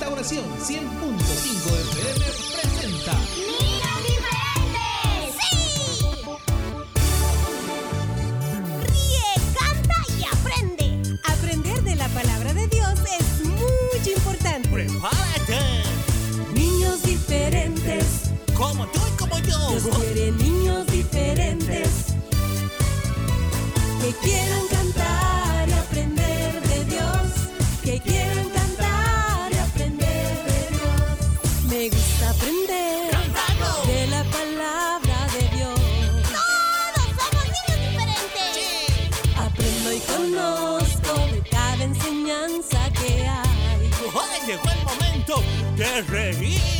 Restauración 0.00 0.44
100.5 0.58 0.80
FM 1.90 2.24
presenta 2.54 3.12
¡Niños 3.36 3.98
diferentes! 4.08 5.36
¡Sí! 5.36 5.52
Ríe, 8.80 9.28
canta 9.58 9.96
y 10.18 10.24
aprende. 10.24 11.18
Aprender 11.24 11.82
de 11.82 11.96
la 11.96 12.08
palabra 12.08 12.54
de 12.54 12.66
Dios 12.68 12.94
es 13.18 13.46
muy 13.46 14.12
importante. 14.16 14.70
¡Prepárate! 14.70 15.82
Niños 16.54 17.02
diferentes, 17.02 18.30
Como 18.56 18.86
tú 18.86 19.00
y 19.06 19.16
como 19.18 19.38
yo. 19.40 19.68
Dios 19.68 19.86
quiere 19.98 20.32
niños 20.32 20.86
diferentes 20.86 21.88
que 24.00 24.14
quieran 24.22 24.59
momento 45.30 45.44
de 45.76 46.79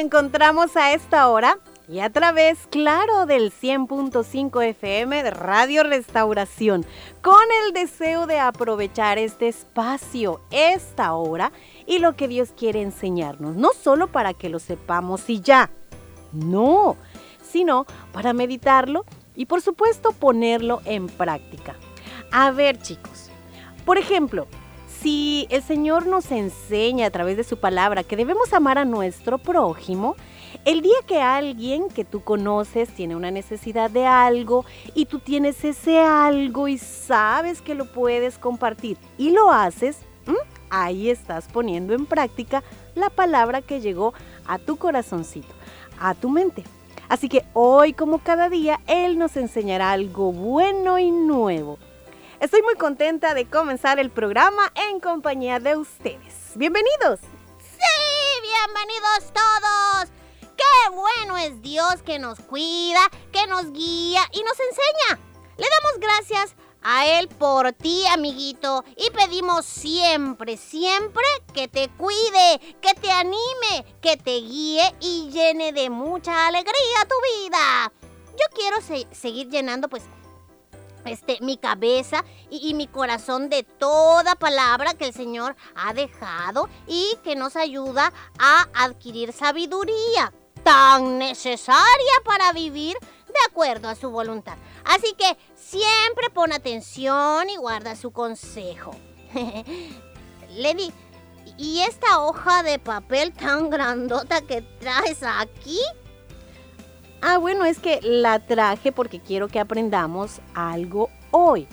encontramos 0.00 0.76
a 0.76 0.92
esta 0.92 1.28
hora 1.28 1.58
y 1.88 2.00
a 2.00 2.10
través, 2.10 2.58
claro, 2.70 3.26
del 3.26 3.50
100.5 3.52 4.62
FM 4.62 5.22
de 5.22 5.30
Radio 5.30 5.82
Restauración, 5.82 6.84
con 7.22 7.42
el 7.64 7.72
deseo 7.72 8.26
de 8.26 8.38
aprovechar 8.38 9.18
este 9.18 9.48
espacio, 9.48 10.40
esta 10.50 11.14
hora 11.14 11.50
y 11.86 11.98
lo 11.98 12.14
que 12.14 12.28
Dios 12.28 12.52
quiere 12.56 12.82
enseñarnos, 12.82 13.56
no 13.56 13.70
solo 13.72 14.08
para 14.08 14.34
que 14.34 14.50
lo 14.50 14.58
sepamos 14.58 15.28
y 15.30 15.40
ya, 15.40 15.70
no, 16.32 16.96
sino 17.42 17.86
para 18.12 18.32
meditarlo 18.32 19.04
y 19.34 19.46
por 19.46 19.62
supuesto 19.62 20.12
ponerlo 20.12 20.82
en 20.84 21.06
práctica. 21.06 21.74
A 22.30 22.50
ver 22.50 22.78
chicos, 22.78 23.30
por 23.86 23.96
ejemplo, 23.96 24.46
si 25.00 25.46
el 25.50 25.62
Señor 25.62 26.06
nos 26.06 26.30
enseña 26.32 27.06
a 27.06 27.10
través 27.10 27.36
de 27.36 27.44
su 27.44 27.58
palabra 27.58 28.02
que 28.02 28.16
debemos 28.16 28.52
amar 28.52 28.78
a 28.78 28.84
nuestro 28.84 29.38
prójimo, 29.38 30.16
el 30.64 30.82
día 30.82 30.96
que 31.06 31.20
alguien 31.20 31.88
que 31.88 32.04
tú 32.04 32.22
conoces 32.22 32.88
tiene 32.90 33.14
una 33.14 33.30
necesidad 33.30 33.90
de 33.90 34.06
algo 34.06 34.64
y 34.94 35.06
tú 35.06 35.20
tienes 35.20 35.64
ese 35.64 36.00
algo 36.00 36.68
y 36.68 36.78
sabes 36.78 37.62
que 37.62 37.74
lo 37.74 37.92
puedes 37.92 38.38
compartir 38.38 38.98
y 39.16 39.30
lo 39.30 39.50
haces, 39.52 39.98
ahí 40.70 41.10
estás 41.10 41.46
poniendo 41.46 41.94
en 41.94 42.06
práctica 42.06 42.62
la 42.94 43.10
palabra 43.10 43.62
que 43.62 43.80
llegó 43.80 44.14
a 44.46 44.58
tu 44.58 44.76
corazoncito, 44.76 45.54
a 46.00 46.14
tu 46.14 46.28
mente. 46.28 46.64
Así 47.08 47.28
que 47.28 47.44
hoy, 47.54 47.94
como 47.94 48.18
cada 48.18 48.50
día, 48.50 48.80
Él 48.86 49.18
nos 49.18 49.36
enseñará 49.36 49.92
algo 49.92 50.32
bueno 50.32 50.98
y 50.98 51.10
nuevo. 51.10 51.78
Estoy 52.40 52.62
muy 52.62 52.74
contenta 52.76 53.34
de 53.34 53.48
comenzar 53.48 53.98
el 53.98 54.10
programa 54.10 54.72
en 54.90 55.00
compañía 55.00 55.58
de 55.58 55.76
ustedes. 55.76 56.52
Bienvenidos. 56.54 57.20
¡Sí! 57.58 58.40
¡Bienvenidos 58.42 59.32
todos! 59.32 60.08
¡Qué 60.56 60.90
bueno 60.94 61.36
es 61.36 61.60
Dios 61.62 62.02
que 62.04 62.18
nos 62.18 62.38
cuida, 62.40 63.00
que 63.32 63.46
nos 63.48 63.72
guía 63.72 64.22
y 64.32 64.42
nos 64.42 64.58
enseña! 64.60 65.20
Le 65.56 65.66
damos 65.68 66.00
gracias 66.00 66.54
a 66.80 67.06
Él 67.06 67.28
por 67.28 67.72
ti, 67.72 68.06
amiguito, 68.06 68.84
y 68.96 69.10
pedimos 69.10 69.66
siempre, 69.66 70.56
siempre 70.56 71.24
que 71.52 71.66
te 71.66 71.88
cuide, 71.96 72.60
que 72.80 72.94
te 72.94 73.10
anime, 73.10 73.84
que 74.00 74.16
te 74.16 74.36
guíe 74.36 74.94
y 75.00 75.28
llene 75.30 75.72
de 75.72 75.90
mucha 75.90 76.46
alegría 76.46 77.08
tu 77.08 77.16
vida. 77.42 77.92
Yo 78.30 78.44
quiero 78.54 78.80
se- 78.80 79.08
seguir 79.12 79.48
llenando, 79.48 79.88
pues, 79.88 80.04
este, 81.10 81.38
mi 81.40 81.56
cabeza 81.56 82.24
y, 82.50 82.74
mi 82.74 82.86
corazón 82.86 83.48
de 83.48 83.62
toda 83.62 84.34
palabra 84.34 84.94
que 84.94 85.06
el 85.06 85.12
Señor 85.12 85.56
ha 85.74 85.92
dejado 85.94 86.68
y 86.86 87.16
que 87.24 87.36
nos 87.36 87.56
ayuda 87.56 88.12
a 88.38 88.68
adquirir 88.74 89.32
sabiduría 89.32 90.32
tan 90.62 91.18
necesaria 91.18 92.12
para 92.24 92.52
vivir 92.52 92.96
de 93.26 93.50
acuerdo 93.50 93.88
a 93.88 93.94
su 93.94 94.10
voluntad. 94.10 94.56
Así 94.84 95.14
que 95.14 95.36
siempre 95.54 96.30
pon 96.32 96.52
atención 96.52 97.48
y 97.50 97.56
guarda 97.56 97.96
su 97.96 98.10
consejo. 98.10 98.94
Lady, 100.50 100.92
¿y 101.56 101.80
esta 101.80 102.20
hoja 102.20 102.62
de 102.62 102.78
papel 102.78 103.32
tan 103.32 103.70
grandota 103.70 104.40
que 104.42 104.62
traes 104.62 105.22
aquí? 105.22 105.80
Ah, 107.20 107.38
bueno, 107.38 107.64
es 107.64 107.78
que 107.78 108.00
la 108.02 108.38
traje 108.38 108.92
porque 108.92 109.20
quiero 109.20 109.48
que 109.48 109.58
aprendamos 109.60 110.40
algo 110.54 111.10
hoy. 111.30 111.66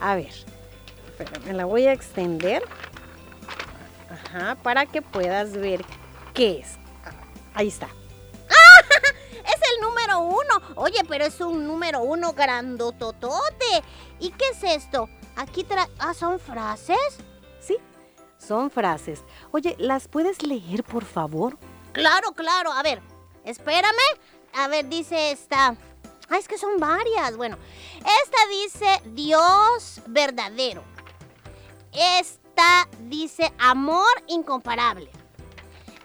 A 0.00 0.14
ver, 0.14 0.32
espérame, 1.06 1.54
la 1.56 1.64
voy 1.64 1.86
a 1.86 1.92
extender. 1.92 2.62
Ajá, 4.10 4.56
para 4.62 4.86
que 4.86 5.02
puedas 5.02 5.52
ver 5.52 5.84
qué 6.34 6.60
es. 6.60 6.76
Ah, 7.04 7.12
Ahí 7.54 7.68
está. 7.68 7.88
Es 9.46 9.60
el 9.74 9.80
número 9.80 10.20
uno. 10.20 10.74
Oye, 10.74 11.00
pero 11.08 11.24
es 11.24 11.40
un 11.40 11.66
número 11.66 12.00
uno 12.02 12.32
grandototote. 12.32 13.82
¿Y 14.18 14.30
qué 14.30 14.44
es 14.50 14.62
esto? 14.64 15.08
Aquí 15.36 15.62
tra... 15.62 15.88
Ah, 16.00 16.14
¿son 16.14 16.40
frases? 16.40 16.98
Sí, 17.60 17.76
son 18.38 18.70
frases. 18.70 19.22
Oye, 19.52 19.76
¿las 19.78 20.08
puedes 20.08 20.42
leer, 20.42 20.82
por 20.82 21.04
favor? 21.04 21.58
Claro, 21.92 22.32
claro. 22.32 22.72
A 22.72 22.82
ver, 22.82 23.00
espérame. 23.44 23.92
A 24.56 24.68
ver, 24.68 24.88
dice 24.88 25.32
esta. 25.32 25.76
Ah, 26.30 26.38
es 26.38 26.48
que 26.48 26.56
son 26.56 26.78
varias. 26.78 27.36
Bueno, 27.36 27.58
esta 27.98 28.38
dice 28.50 29.02
Dios 29.12 30.00
verdadero. 30.06 30.82
Esta 31.92 32.88
dice 33.00 33.52
amor 33.58 34.10
incomparable. 34.26 35.10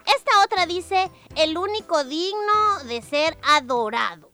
Esta 0.06 0.44
otra 0.44 0.66
dice 0.66 1.10
el 1.38 1.58
único 1.58 2.04
digno 2.04 2.84
de 2.88 3.02
ser 3.02 3.38
adorado. 3.42 4.32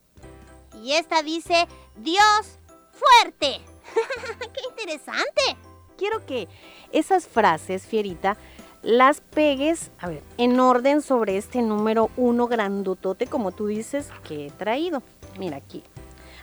Y 0.82 0.94
esta 0.94 1.22
dice 1.22 1.68
Dios 1.96 2.58
fuerte. 2.92 3.60
¡Qué 4.52 4.60
interesante! 4.68 5.56
Quiero 5.96 6.26
que 6.26 6.48
esas 6.92 7.26
frases, 7.26 7.86
Fierita, 7.86 8.36
las 8.82 9.20
pegues, 9.20 9.90
a 9.98 10.08
ver, 10.08 10.22
en 10.36 10.58
orden 10.60 11.02
sobre 11.02 11.36
este 11.36 11.62
número 11.62 12.10
uno 12.16 12.46
grandotote, 12.46 13.26
como 13.26 13.52
tú 13.52 13.66
dices, 13.66 14.08
que 14.24 14.46
he 14.46 14.50
traído. 14.50 15.02
Mira 15.38 15.56
aquí, 15.56 15.82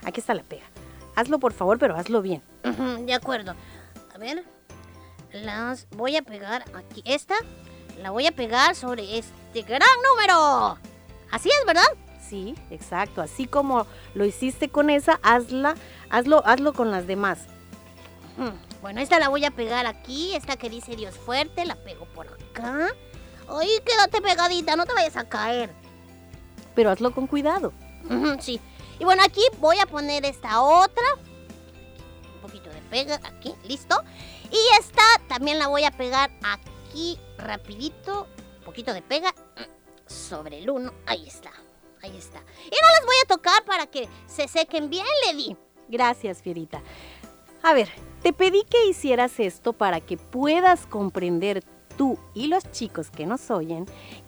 aquí 0.03 0.19
está 0.19 0.33
la 0.33 0.43
pega. 0.43 0.65
Hazlo 1.15 1.39
por 1.39 1.53
favor, 1.53 1.79
pero 1.79 1.95
hazlo 1.95 2.21
bien. 2.21 2.41
De 3.05 3.13
acuerdo. 3.13 3.55
A 4.13 4.17
ver. 4.17 4.43
Las 5.31 5.87
voy 5.91 6.15
a 6.15 6.21
pegar 6.21 6.63
aquí. 6.73 7.01
Esta 7.05 7.35
la 8.01 8.11
voy 8.11 8.25
a 8.25 8.31
pegar 8.31 8.75
sobre 8.75 9.17
este 9.17 9.63
gran 9.63 9.89
número. 10.11 10.77
Así 11.31 11.49
es, 11.49 11.65
¿verdad? 11.65 11.83
Sí, 12.21 12.55
exacto. 12.69 13.21
Así 13.21 13.45
como 13.45 13.85
lo 14.13 14.25
hiciste 14.25 14.69
con 14.69 14.89
esa, 14.89 15.19
hazla, 15.23 15.75
hazlo, 16.09 16.41
hazlo 16.45 16.73
con 16.73 16.91
las 16.91 17.05
demás. 17.07 17.39
Bueno, 18.85 19.01
esta 19.01 19.17
la 19.17 19.29
voy 19.29 19.43
a 19.43 19.49
pegar 19.49 19.87
aquí, 19.87 20.35
esta 20.35 20.57
que 20.57 20.69
dice 20.69 20.95
Dios 20.95 21.17
fuerte, 21.17 21.65
la 21.65 21.73
pego 21.75 22.05
por 22.05 22.27
acá. 22.27 22.93
Ay, 23.49 23.79
quédate 23.83 24.21
pegadita, 24.21 24.75
no 24.75 24.85
te 24.85 24.93
vayas 24.93 25.17
a 25.17 25.27
caer. 25.27 25.73
Pero 26.75 26.91
hazlo 26.91 27.11
con 27.11 27.25
cuidado. 27.25 27.73
Sí. 28.39 28.61
Y 28.99 29.03
bueno, 29.03 29.23
aquí 29.25 29.41
voy 29.57 29.79
a 29.79 29.87
poner 29.87 30.23
esta 30.23 30.61
otra. 30.61 31.03
Un 31.15 32.41
poquito 32.43 32.69
de 32.69 32.79
pega 32.91 33.15
aquí, 33.23 33.55
listo. 33.63 34.03
Y 34.51 34.79
esta 34.79 35.01
también 35.29 35.57
la 35.57 35.65
voy 35.65 35.83
a 35.83 35.89
pegar 35.89 36.29
aquí 36.43 37.19
rapidito. 37.39 38.27
Un 38.59 38.65
poquito 38.65 38.93
de 38.93 39.01
pega 39.01 39.31
mm, 39.31 40.05
sobre 40.05 40.59
el 40.59 40.69
uno. 40.69 40.93
Ahí 41.07 41.27
está, 41.27 41.49
ahí 42.03 42.15
está. 42.15 42.37
Y 42.37 42.69
no 42.69 42.87
las 42.99 43.05
voy 43.07 43.15
a 43.23 43.27
tocar 43.29 43.65
para 43.65 43.87
que 43.87 44.07
se 44.27 44.47
sequen 44.47 44.91
bien, 44.91 45.07
Lady. 45.25 45.57
Gracias, 45.87 46.43
Fierita. 46.43 46.83
A 47.63 47.73
ver, 47.73 47.89
te 48.25 48.33
pedí 48.33 48.63
que 48.63 48.87
hicieras 48.87 49.39
esto 49.39 49.71
para 49.71 50.01
que 50.01 50.17
puedas 50.17 50.87
comprender 50.87 51.63
tú 51.95 52.17
y 52.33 52.47
los 52.47 52.63
chicos 52.71 53.11
que 53.11 53.27
nos 53.27 53.51
oyen 53.51 53.85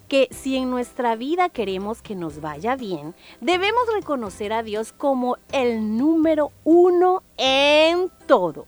que 0.07 0.27
si 0.29 0.55
en 0.55 0.69
nuestra 0.69 1.15
vida 1.15 1.49
queremos 1.49 2.03
que 2.03 2.13
nos 2.13 2.39
vaya 2.39 2.75
bien, 2.75 3.15
debemos 3.41 3.91
reconocer 3.91 4.53
a 4.53 4.61
Dios 4.61 4.93
como 4.93 5.39
el 5.51 5.97
número 5.97 6.51
uno 6.63 7.23
en 7.37 8.11
todo. 8.27 8.67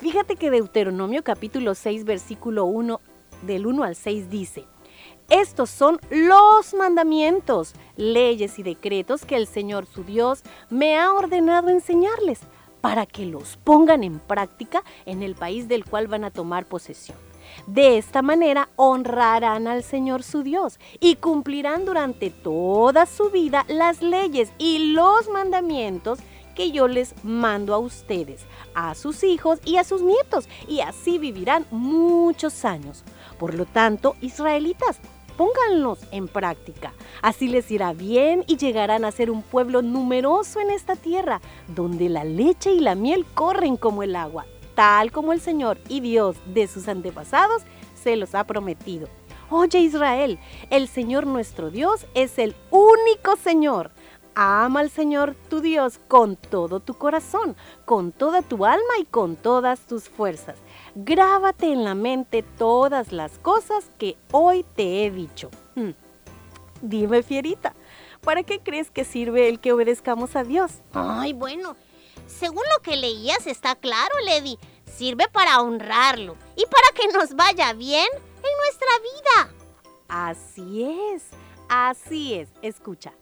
Fíjate 0.00 0.34
que 0.34 0.50
Deuteronomio 0.50 1.22
capítulo 1.22 1.76
6 1.76 2.02
versículo 2.02 2.64
1 2.64 3.00
del 3.42 3.68
1 3.68 3.84
al 3.84 3.94
6 3.94 4.30
dice, 4.30 4.64
estos 5.30 5.70
son 5.70 6.00
los 6.10 6.74
mandamientos, 6.74 7.74
leyes 7.96 8.58
y 8.58 8.64
decretos 8.64 9.24
que 9.24 9.36
el 9.36 9.46
Señor 9.46 9.86
su 9.86 10.02
Dios 10.02 10.42
me 10.70 10.98
ha 10.98 11.12
ordenado 11.12 11.68
enseñarles 11.68 12.40
para 12.86 13.04
que 13.04 13.26
los 13.26 13.56
pongan 13.56 14.04
en 14.04 14.20
práctica 14.20 14.84
en 15.06 15.24
el 15.24 15.34
país 15.34 15.66
del 15.66 15.84
cual 15.84 16.06
van 16.06 16.22
a 16.22 16.30
tomar 16.30 16.66
posesión. 16.66 17.18
De 17.66 17.98
esta 17.98 18.22
manera 18.22 18.68
honrarán 18.76 19.66
al 19.66 19.82
Señor 19.82 20.22
su 20.22 20.44
Dios 20.44 20.78
y 21.00 21.16
cumplirán 21.16 21.84
durante 21.84 22.30
toda 22.30 23.06
su 23.06 23.30
vida 23.30 23.64
las 23.66 24.02
leyes 24.02 24.52
y 24.56 24.92
los 24.92 25.28
mandamientos 25.28 26.20
que 26.54 26.70
yo 26.70 26.86
les 26.86 27.12
mando 27.24 27.74
a 27.74 27.78
ustedes, 27.78 28.46
a 28.72 28.94
sus 28.94 29.24
hijos 29.24 29.58
y 29.64 29.78
a 29.78 29.84
sus 29.84 30.02
nietos, 30.02 30.48
y 30.68 30.78
así 30.78 31.18
vivirán 31.18 31.66
muchos 31.72 32.64
años. 32.64 33.02
Por 33.36 33.54
lo 33.54 33.64
tanto, 33.66 34.14
israelitas, 34.20 35.00
pónganlos 35.36 35.98
en 36.10 36.28
práctica. 36.28 36.92
Así 37.22 37.48
les 37.48 37.70
irá 37.70 37.92
bien 37.92 38.44
y 38.46 38.56
llegarán 38.56 39.04
a 39.04 39.12
ser 39.12 39.30
un 39.30 39.42
pueblo 39.42 39.82
numeroso 39.82 40.60
en 40.60 40.70
esta 40.70 40.96
tierra, 40.96 41.40
donde 41.68 42.08
la 42.08 42.24
leche 42.24 42.72
y 42.72 42.80
la 42.80 42.94
miel 42.94 43.24
corren 43.34 43.76
como 43.76 44.02
el 44.02 44.16
agua, 44.16 44.46
tal 44.74 45.12
como 45.12 45.32
el 45.32 45.40
Señor 45.40 45.78
y 45.88 46.00
Dios 46.00 46.36
de 46.46 46.66
sus 46.66 46.88
antepasados 46.88 47.62
se 47.94 48.16
los 48.16 48.34
ha 48.34 48.44
prometido. 48.44 49.08
Oye 49.48 49.78
Israel, 49.78 50.38
el 50.70 50.88
Señor 50.88 51.26
nuestro 51.26 51.70
Dios 51.70 52.06
es 52.14 52.38
el 52.38 52.56
único 52.70 53.36
Señor. 53.36 53.92
Ama 54.34 54.80
al 54.80 54.90
Señor 54.90 55.34
tu 55.48 55.60
Dios 55.60 55.98
con 56.08 56.36
todo 56.36 56.80
tu 56.80 56.94
corazón, 56.94 57.56
con 57.84 58.12
toda 58.12 58.42
tu 58.42 58.66
alma 58.66 58.98
y 59.00 59.04
con 59.04 59.36
todas 59.36 59.86
tus 59.86 60.08
fuerzas. 60.08 60.56
Grábate 60.98 61.70
en 61.70 61.84
la 61.84 61.94
mente 61.94 62.42
todas 62.42 63.12
las 63.12 63.38
cosas 63.40 63.90
que 63.98 64.16
hoy 64.32 64.64
te 64.76 65.04
he 65.04 65.10
dicho. 65.10 65.50
Hmm. 65.74 65.90
Dime, 66.80 67.22
fierita, 67.22 67.74
¿para 68.22 68.42
qué 68.44 68.60
crees 68.60 68.90
que 68.90 69.04
sirve 69.04 69.50
el 69.50 69.60
que 69.60 69.74
obedezcamos 69.74 70.36
a 70.36 70.42
Dios? 70.42 70.72
Ay, 70.94 71.34
bueno, 71.34 71.76
según 72.26 72.62
lo 72.74 72.82
que 72.82 72.96
leías 72.96 73.46
está 73.46 73.74
claro, 73.74 74.14
Lady. 74.24 74.58
Sirve 74.86 75.28
para 75.28 75.60
honrarlo 75.60 76.34
y 76.56 76.64
para 76.64 76.94
que 76.94 77.08
nos 77.08 77.34
vaya 77.34 77.74
bien 77.74 78.08
en 78.14 78.58
nuestra 78.64 78.88
vida. 79.02 79.54
Así 80.08 80.82
es, 81.12 81.24
así 81.68 82.36
es. 82.36 82.48
Escucha, 82.62 83.12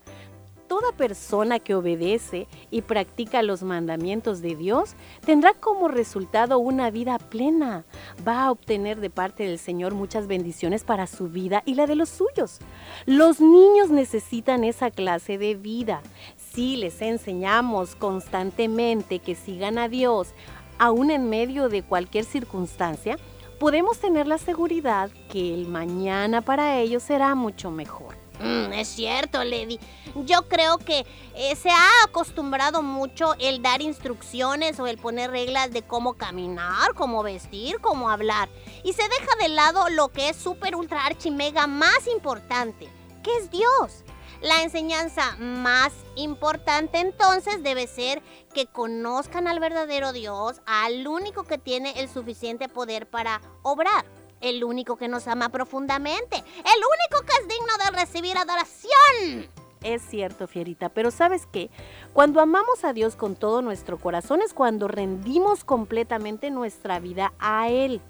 toda 0.67 0.93
persona 0.93 1.59
que 1.59 1.75
obedece 1.75 2.47
y 2.71 2.83
practica 2.83 3.43
los 3.43 3.63
mandamientos 3.63 4.41
de 4.41 4.55
Dios 4.55 4.95
tendrá 5.25 5.55
como 5.55 5.89
resultado 5.89 6.59
una 6.59 6.91
vida 6.91 7.19
plena. 7.19 7.85
Va 8.27 8.45
a 8.45 8.51
obtener 8.51 9.01
de 9.01 9.11
parte 9.11 9.45
del 9.45 9.59
Señor 9.59 9.95
muchas 9.95 10.27
bendiciones 10.27 10.85
para 10.85 11.07
su 11.07 11.29
vida 11.29 11.63
y 11.65 11.75
la 11.75 11.87
de 11.87 11.97
los 11.97 12.09
suyos. 12.09 12.59
Los 13.07 13.41
niños 13.41 13.91
necesitan 13.91 14.65
esa 14.65 14.91
clase 14.91 15.39
de 15.39 15.55
vida. 15.55 16.03
Si 16.37 16.77
les 16.77 17.01
enseñamos 17.03 17.95
constantemente 17.97 19.19
que 19.19 19.35
sigan 19.35 19.79
a 19.79 19.89
Dios, 19.89 20.35
aún 20.79 21.11
en 21.11 21.29
medio 21.29 21.69
de 21.69 21.83
cualquier 21.83 22.25
circunstancia, 22.25 23.17
podemos 23.59 23.99
tener 23.99 24.27
la 24.27 24.39
seguridad 24.39 25.11
que 25.31 25.55
el 25.55 25.69
mañana 25.69 26.43
para 26.43 26.79
ellos 26.79 27.03
será 27.03 27.35
mucho 27.35 27.71
mejor. 27.71 28.24
Mm, 28.45 28.75
es 28.75 28.89
cierto, 28.89 29.43
Lady. 29.43 29.81
Yo 30.27 30.47
creo 30.49 30.77
que 30.77 31.07
eh, 31.35 31.57
se 31.57 31.71
ha 31.71 32.05
acostumbrado 32.07 32.83
mucho 32.83 33.35
el 33.39 33.63
dar 33.63 33.81
instrucciones 33.81 34.79
o 34.79 34.87
el 34.87 34.99
poner 34.99 35.31
reglas 35.31 35.73
de 35.73 35.83
cómo 35.83 36.15
caminar, 36.15 36.93
cómo 36.95 37.23
vestir, 37.23 37.81
cómo 37.81 38.11
hablar. 38.11 38.51
Y 38.85 38.93
se 38.93 39.03
deja 39.03 39.37
de 39.41 39.49
lado 39.49 39.89
lo 39.89 40.09
que 40.09 40.29
es 40.29 40.37
super 40.37 40.77
ultra 40.77 41.07
archi 41.07 41.31
mega 41.31 41.67
más 41.67 42.07
importante, 42.07 42.89
que 43.23 43.35
es 43.39 43.51
Dios. 43.51 44.05
La 44.43 44.63
enseñanza 44.63 45.37
más 45.39 45.93
importante 46.17 46.99
entonces 46.99 47.63
debe 47.63 47.87
ser 47.87 48.23
que 48.53 48.67
conozcan 48.67 49.49
al 49.49 49.59
verdadero 49.59 50.13
Dios, 50.13 50.61
al 50.67 51.07
único 51.07 51.45
que 51.45 51.57
tiene 51.57 51.99
el 51.99 52.11
suficiente 52.11 52.69
poder 52.69 53.09
para 53.09 53.41
obrar 53.63 54.05
el 54.45 54.63
único 54.63 54.97
que 54.97 55.09
nos 55.09 55.27
ama 55.27 55.49
profundamente, 55.49 56.37
el 56.37 56.43
único 56.43 57.27
que 57.27 57.33
es 57.41 57.49
digno 57.49 57.73
de 57.83 57.99
recibir 57.99 58.37
adoración. 58.37 59.49
Es 59.83 60.03
cierto, 60.03 60.47
Fierita, 60.47 60.89
pero 60.89 61.11
¿sabes 61.11 61.47
qué? 61.51 61.71
Cuando 62.13 62.41
amamos 62.41 62.85
a 62.85 62.93
Dios 62.93 63.17
con 63.17 63.37
todo 63.37 63.63
nuestro 63.63 63.99
corazón 63.99 64.41
es 64.43 64.55
cuando 64.55 64.89
rendimos 64.89 65.65
completamente 65.65 66.51
nuestra 66.51 67.01
vida 67.01 67.33
a 67.39 67.69
Él. 67.69 68.01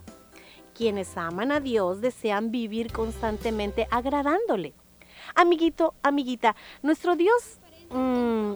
Quienes 0.75 1.17
aman 1.17 1.53
a 1.53 1.61
Dios 1.61 2.01
desean 2.01 2.51
vivir 2.51 2.93
constantemente 2.93 3.87
agradándole. 3.91 4.75
Amiguito, 5.35 5.95
amiguita, 6.03 6.55
nuestro 6.83 7.17
Dios 7.17 7.59
mm, 7.91 8.55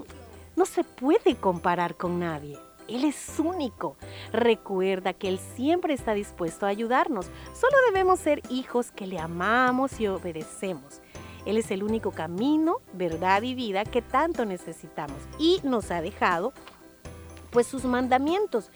no 0.57 0.67
se 0.67 0.85
puede 0.85 1.37
comparar 1.37 1.97
con 1.97 2.19
nadie. 2.19 2.59
Él 2.89 3.05
es 3.05 3.39
único. 3.39 3.97
Recuerda 4.33 5.13
que 5.13 5.29
Él 5.29 5.39
siempre 5.57 5.95
está 5.95 6.15
dispuesto 6.15 6.67
a 6.67 6.71
ayudarnos. 6.71 7.27
Solo 7.53 7.77
debemos 7.87 8.21
ser 8.21 8.43
hijos 8.51 8.91
que 8.91 9.07
le 9.07 9.19
amamos 9.19 10.01
y 10.01 10.09
obedecemos. 10.09 11.01
Él 11.47 11.57
es 11.57 11.71
el 11.71 11.83
único 11.83 12.11
camino, 12.11 12.81
verdad 12.93 13.43
y 13.43 13.55
vida 13.55 13.85
que 13.85 14.03
tanto 14.03 14.45
necesitamos 14.45 15.17
y 15.39 15.61
nos 15.63 15.91
ha 15.91 16.03
dejado 16.03 16.53
pues 17.51 17.67
sus 17.67 17.85
mandamientos. 17.85 18.71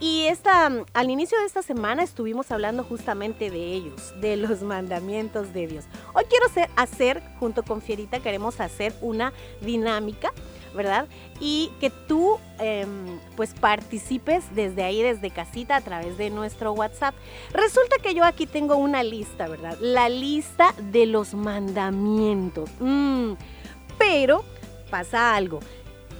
Y 0.00 0.24
esta, 0.26 0.70
al 0.92 1.10
inicio 1.10 1.38
de 1.38 1.46
esta 1.46 1.62
semana 1.62 2.02
estuvimos 2.02 2.50
hablando 2.50 2.84
justamente 2.84 3.50
de 3.50 3.72
ellos, 3.72 4.12
de 4.20 4.36
los 4.36 4.62
mandamientos 4.62 5.52
de 5.52 5.66
Dios. 5.68 5.84
Hoy 6.14 6.24
quiero 6.28 6.46
hacer, 6.76 7.22
junto 7.38 7.62
con 7.62 7.82
Fierita, 7.82 8.20
queremos 8.20 8.60
hacer 8.60 8.92
una 9.00 9.32
dinámica 9.60 10.32
¿verdad? 10.76 11.08
Y 11.40 11.72
que 11.80 11.90
tú 11.90 12.38
em, 12.58 13.18
pues 13.34 13.54
participes 13.54 14.44
desde 14.54 14.84
ahí, 14.84 15.02
desde 15.02 15.30
casita, 15.30 15.76
a 15.76 15.80
través 15.80 16.16
de 16.18 16.30
nuestro 16.30 16.72
WhatsApp. 16.72 17.14
Resulta 17.52 17.96
que 18.02 18.14
yo 18.14 18.24
aquí 18.24 18.46
tengo 18.46 18.76
una 18.76 19.02
lista, 19.02 19.48
¿verdad? 19.48 19.76
La 19.80 20.08
lista 20.08 20.74
de 20.92 21.06
los 21.06 21.34
mandamientos. 21.34 22.70
Mm, 22.78 23.32
pero 23.98 24.44
pasa 24.90 25.34
algo. 25.34 25.60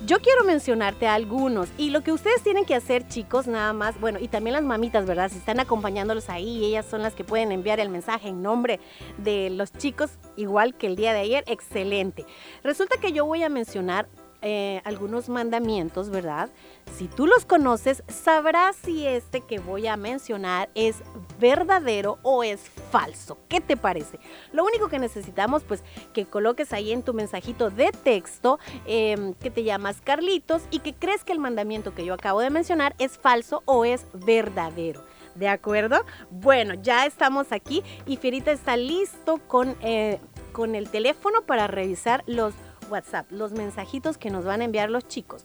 Yo 0.04 0.20
quiero 0.20 0.44
mencionarte 0.44 1.08
algunos 1.08 1.70
y 1.78 1.88
lo 1.88 2.02
que 2.02 2.12
ustedes 2.12 2.42
tienen 2.42 2.66
que 2.66 2.74
hacer, 2.74 3.08
chicos, 3.08 3.46
nada 3.46 3.72
más, 3.72 3.98
bueno, 3.98 4.18
y 4.20 4.28
también 4.28 4.52
las 4.52 4.62
mamitas, 4.62 5.06
¿verdad? 5.06 5.30
Si 5.30 5.38
están 5.38 5.58
acompañándolos 5.58 6.28
ahí, 6.28 6.66
ellas 6.66 6.84
son 6.84 7.02
las 7.02 7.14
que 7.14 7.24
pueden 7.24 7.50
enviar 7.50 7.80
el 7.80 7.88
mensaje 7.88 8.28
en 8.28 8.42
nombre 8.42 8.78
de 9.16 9.48
los 9.48 9.72
chicos, 9.72 10.10
igual 10.36 10.76
que 10.76 10.86
el 10.86 10.96
día 10.96 11.14
de 11.14 11.20
ayer, 11.20 11.44
excelente. 11.46 12.26
Resulta 12.62 13.00
que 13.00 13.12
yo 13.12 13.24
voy 13.24 13.42
a 13.42 13.48
mencionar 13.48 14.06
eh, 14.48 14.80
algunos 14.84 15.28
mandamientos, 15.28 16.08
¿verdad? 16.08 16.50
Si 16.96 17.08
tú 17.08 17.26
los 17.26 17.44
conoces, 17.44 18.04
sabrás 18.06 18.76
si 18.76 19.04
este 19.04 19.40
que 19.40 19.58
voy 19.58 19.88
a 19.88 19.96
mencionar 19.96 20.68
es 20.76 20.98
verdadero 21.40 22.20
o 22.22 22.44
es 22.44 22.60
falso. 22.92 23.38
¿Qué 23.48 23.60
te 23.60 23.76
parece? 23.76 24.20
Lo 24.52 24.64
único 24.64 24.86
que 24.86 25.00
necesitamos, 25.00 25.64
pues, 25.64 25.82
que 26.12 26.26
coloques 26.26 26.72
ahí 26.72 26.92
en 26.92 27.02
tu 27.02 27.12
mensajito 27.12 27.70
de 27.70 27.90
texto 27.90 28.60
eh, 28.86 29.34
que 29.40 29.50
te 29.50 29.64
llamas 29.64 30.00
Carlitos 30.00 30.62
y 30.70 30.78
que 30.78 30.94
crees 30.94 31.24
que 31.24 31.32
el 31.32 31.40
mandamiento 31.40 31.92
que 31.92 32.04
yo 32.04 32.14
acabo 32.14 32.38
de 32.38 32.50
mencionar 32.50 32.94
es 32.98 33.18
falso 33.18 33.64
o 33.64 33.84
es 33.84 34.06
verdadero. 34.12 35.02
¿De 35.34 35.48
acuerdo? 35.48 36.04
Bueno, 36.30 36.74
ya 36.74 37.04
estamos 37.04 37.50
aquí 37.50 37.82
y 38.06 38.16
Fierita 38.16 38.52
está 38.52 38.76
listo 38.76 39.40
con, 39.48 39.76
eh, 39.82 40.20
con 40.52 40.76
el 40.76 40.88
teléfono 40.88 41.42
para 41.42 41.66
revisar 41.66 42.22
los 42.28 42.54
WhatsApp, 42.90 43.30
los 43.30 43.52
mensajitos 43.52 44.18
que 44.18 44.30
nos 44.30 44.44
van 44.44 44.60
a 44.60 44.64
enviar 44.64 44.90
los 44.90 45.06
chicos. 45.06 45.44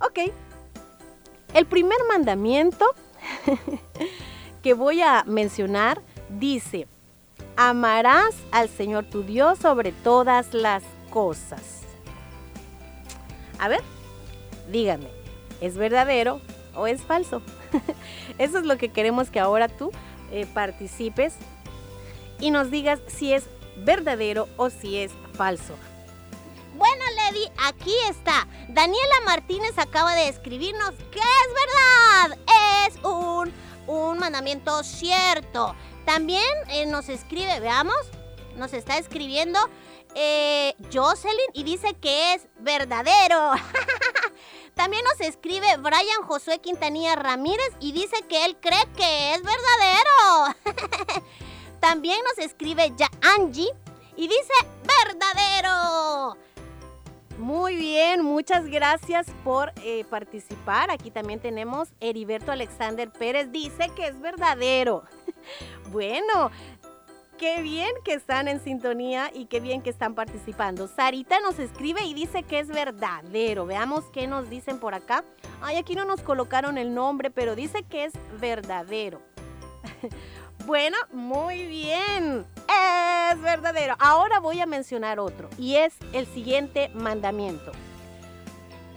Ok, 0.00 0.32
el 1.54 1.66
primer 1.66 1.98
mandamiento 2.08 2.84
que 4.62 4.74
voy 4.74 5.02
a 5.02 5.24
mencionar 5.26 6.02
dice, 6.28 6.86
amarás 7.56 8.34
al 8.52 8.68
Señor 8.68 9.04
tu 9.04 9.22
Dios 9.22 9.58
sobre 9.58 9.92
todas 9.92 10.52
las 10.52 10.82
cosas. 11.10 11.82
A 13.58 13.68
ver, 13.68 13.80
dígame, 14.70 15.08
¿es 15.60 15.76
verdadero 15.76 16.40
o 16.74 16.86
es 16.86 17.02
falso? 17.02 17.40
Eso 18.38 18.58
es 18.58 18.64
lo 18.64 18.76
que 18.76 18.90
queremos 18.90 19.30
que 19.30 19.40
ahora 19.40 19.68
tú 19.68 19.90
eh, 20.30 20.46
participes 20.52 21.34
y 22.38 22.50
nos 22.50 22.70
digas 22.70 23.00
si 23.06 23.32
es 23.32 23.44
verdadero 23.78 24.48
o 24.56 24.68
si 24.68 24.98
es 24.98 25.12
falso. 25.34 25.74
Aquí 27.58 27.92
está. 28.08 28.46
Daniela 28.68 29.20
Martínez 29.24 29.76
acaba 29.78 30.14
de 30.14 30.28
escribirnos 30.28 30.90
que 31.10 31.18
es 31.18 32.28
verdad. 32.28 32.38
Es 32.86 32.94
un, 33.02 33.52
un 33.88 34.18
mandamiento 34.18 34.84
cierto. 34.84 35.74
También 36.04 36.46
eh, 36.68 36.86
nos 36.86 37.08
escribe, 37.08 37.58
veamos, 37.58 37.96
nos 38.54 38.72
está 38.72 38.98
escribiendo 38.98 39.58
eh, 40.14 40.76
Jocelyn 40.92 41.50
y 41.52 41.64
dice 41.64 41.94
que 41.94 42.34
es 42.34 42.46
verdadero. 42.60 43.52
También 44.74 45.02
nos 45.02 45.20
escribe 45.20 45.66
Brian 45.78 46.22
Josué 46.28 46.60
Quintanilla 46.60 47.16
Ramírez 47.16 47.72
y 47.80 47.90
dice 47.90 48.22
que 48.28 48.44
él 48.44 48.56
cree 48.60 48.86
que 48.96 49.34
es 49.34 49.42
verdadero. 49.42 51.24
También 51.80 52.20
nos 52.22 52.46
escribe 52.46 52.92
ya 52.96 53.10
Angie 53.36 53.72
y 54.16 54.28
dice 54.28 54.52
verdadero. 55.04 56.45
Muy 57.38 57.76
bien, 57.76 58.22
muchas 58.22 58.64
gracias 58.66 59.26
por 59.44 59.70
eh, 59.84 60.04
participar. 60.08 60.90
Aquí 60.90 61.10
también 61.10 61.38
tenemos 61.38 61.88
Heriberto 62.00 62.50
Alexander 62.50 63.10
Pérez, 63.10 63.52
dice 63.52 63.90
que 63.94 64.06
es 64.06 64.18
verdadero. 64.18 65.04
bueno, 65.92 66.50
qué 67.36 67.60
bien 67.60 67.90
que 68.04 68.14
están 68.14 68.48
en 68.48 68.60
sintonía 68.60 69.30
y 69.34 69.46
qué 69.46 69.60
bien 69.60 69.82
que 69.82 69.90
están 69.90 70.14
participando. 70.14 70.88
Sarita 70.88 71.38
nos 71.40 71.58
escribe 71.58 72.04
y 72.04 72.14
dice 72.14 72.42
que 72.42 72.58
es 72.58 72.68
verdadero. 72.68 73.66
Veamos 73.66 74.04
qué 74.14 74.26
nos 74.26 74.48
dicen 74.48 74.80
por 74.80 74.94
acá. 74.94 75.22
Ay, 75.60 75.76
aquí 75.76 75.94
no 75.94 76.06
nos 76.06 76.22
colocaron 76.22 76.78
el 76.78 76.94
nombre, 76.94 77.30
pero 77.30 77.54
dice 77.54 77.82
que 77.82 78.06
es 78.06 78.14
verdadero. 78.40 79.20
Bueno, 80.66 80.96
muy 81.12 81.64
bien. 81.68 82.44
Es 82.66 83.40
verdadero. 83.40 83.94
Ahora 84.00 84.40
voy 84.40 84.60
a 84.60 84.66
mencionar 84.66 85.20
otro 85.20 85.48
y 85.56 85.76
es 85.76 85.94
el 86.12 86.26
siguiente 86.26 86.90
mandamiento. 86.92 87.70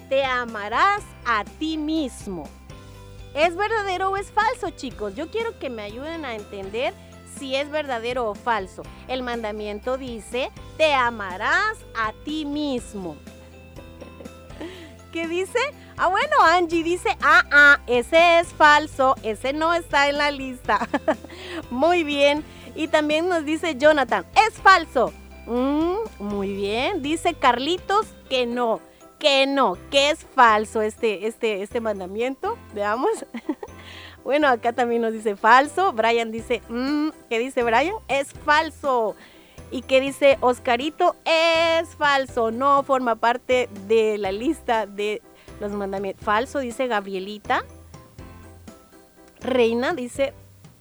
Te 0.10 0.26
amarás 0.26 1.04
a 1.28 1.46
ti 1.60 1.78
mismo. 1.78 2.50
¿Es 3.36 3.56
verdadero 3.56 4.10
o 4.10 4.18
es 4.18 4.32
falso, 4.32 4.72
chicos? 4.72 5.14
Yo 5.14 5.30
quiero 5.30 5.60
que 5.60 5.70
me 5.70 5.84
ayuden 5.84 6.26
a 6.26 6.34
entender 6.34 6.92
si 7.38 7.56
es 7.56 7.70
verdadero 7.70 8.28
o 8.28 8.34
falso. 8.34 8.82
El 9.08 9.22
mandamiento 9.22 10.00
dice, 10.00 10.50
te 10.76 10.96
amarás 10.96 11.78
a 11.96 12.14
ti 12.26 12.46
mismo. 12.46 13.16
¿Qué 15.12 15.28
dice? 15.28 15.60
Ah, 15.98 16.08
bueno, 16.08 16.36
Angie 16.44 16.84
dice, 16.84 17.18
ah, 17.22 17.44
ah, 17.52 17.80
ese 17.88 18.40
es 18.40 18.48
falso, 18.50 19.16
ese 19.24 19.54
no 19.54 19.74
está 19.74 20.08
en 20.08 20.18
la 20.18 20.30
lista. 20.30 20.88
muy 21.72 22.04
bien. 22.04 22.44
Y 22.76 22.88
también 22.88 23.28
nos 23.28 23.44
dice 23.44 23.76
Jonathan, 23.76 24.26
es 24.48 24.54
falso. 24.56 25.12
Mm, 25.48 25.96
muy 26.20 26.54
bien. 26.54 27.02
Dice 27.02 27.34
Carlitos 27.34 28.08
que 28.30 28.46
no, 28.46 28.82
que 29.18 29.48
no, 29.48 29.78
que 29.90 30.12
es 30.12 30.26
falso 30.36 30.84
este, 30.84 31.26
este, 31.28 31.64
este 31.64 31.82
mandamiento. 31.82 32.58
Veamos. 32.76 33.26
bueno, 34.24 34.48
acá 34.48 34.74
también 34.74 35.02
nos 35.02 35.14
dice 35.14 35.36
falso. 35.36 35.92
Brian 35.92 36.32
dice, 36.32 36.62
mm, 36.70 37.10
¿qué 37.30 37.40
dice 37.40 37.64
Brian? 37.64 37.96
Es 38.08 38.32
falso. 38.46 39.16
¿Y 39.72 39.84
qué 39.84 40.02
dice 40.02 40.38
Oscarito? 40.42 41.16
Es 41.26 41.90
falso, 41.96 42.52
no 42.52 42.84
forma 42.84 43.16
parte 43.16 43.70
de 43.88 44.18
la 44.18 44.32
lista 44.32 44.86
de 44.86 45.22
los 45.60 45.72
mandamientos. 45.72 46.26
Falso, 46.26 46.60
dice 46.60 46.88
Gabrielita. 46.88 47.64
Reina 49.42 49.94
dice 49.94 50.34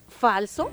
falso. 0.08 0.70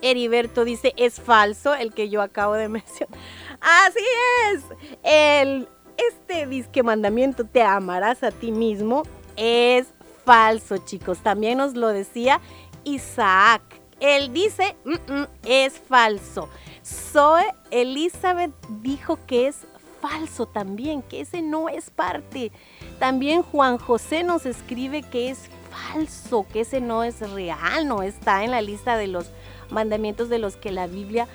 Heriberto 0.00 0.64
dice 0.64 0.92
es 0.96 1.20
falso, 1.20 1.74
el 1.74 1.92
que 1.92 2.08
yo 2.08 2.22
acabo 2.22 2.54
de 2.54 2.68
mencionar. 2.68 3.18
Así 3.60 4.04
es. 4.52 4.62
El, 5.02 5.68
este 5.96 6.46
disque 6.46 6.82
mandamiento, 6.82 7.44
te 7.44 7.62
amarás 7.62 8.22
a 8.22 8.30
ti 8.30 8.52
mismo, 8.52 9.02
es 9.36 9.88
falso, 10.24 10.76
chicos. 10.78 11.18
También 11.18 11.58
nos 11.58 11.74
lo 11.74 11.88
decía 11.88 12.40
Isaac. 12.84 13.62
Él 14.00 14.32
dice, 14.32 14.76
"Mm, 14.84 15.12
mm, 15.12 15.26
es 15.44 15.78
falso. 15.78 16.48
Zoe 16.84 17.44
Elizabeth 17.70 18.52
dijo 18.80 19.18
que 19.26 19.48
es 19.48 19.66
falso 20.00 20.46
también, 20.46 21.02
que 21.02 21.20
ese 21.20 21.42
no 21.42 21.68
es 21.68 21.90
parte. 21.90 22.52
También 22.98 23.42
Juan 23.42 23.78
José 23.78 24.22
nos 24.22 24.46
escribe 24.46 25.02
que 25.02 25.30
es 25.30 25.50
falso, 25.70 26.46
que 26.52 26.60
ese 26.60 26.80
no 26.80 27.04
es 27.04 27.20
real, 27.30 27.86
no 27.86 28.02
está 28.02 28.44
en 28.44 28.52
la 28.52 28.62
lista 28.62 28.96
de 28.96 29.08
los 29.08 29.30
mandamientos 29.70 30.28
de 30.28 30.38
los 30.38 30.56
que 30.56 30.72
la 30.72 30.86
Biblia 30.86 31.28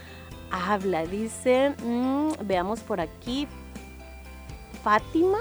habla. 0.51 1.05
Dicen, 1.05 1.75
mm, 1.84 2.48
veamos 2.48 2.82
por 2.82 3.00
aquí, 3.01 3.48
Fátima. 4.84 5.39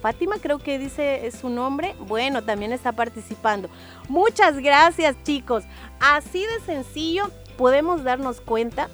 Fátima 0.00 0.36
creo 0.40 0.58
que 0.58 0.78
dice 0.78 1.30
su 1.32 1.48
nombre. 1.48 1.94
Bueno, 2.00 2.42
también 2.42 2.72
está 2.72 2.92
participando. 2.92 3.68
Muchas 4.08 4.58
gracias 4.58 5.16
chicos. 5.24 5.64
Así 6.00 6.44
de 6.44 6.60
sencillo 6.64 7.30
podemos 7.56 8.04
darnos 8.04 8.40
cuenta 8.40 8.88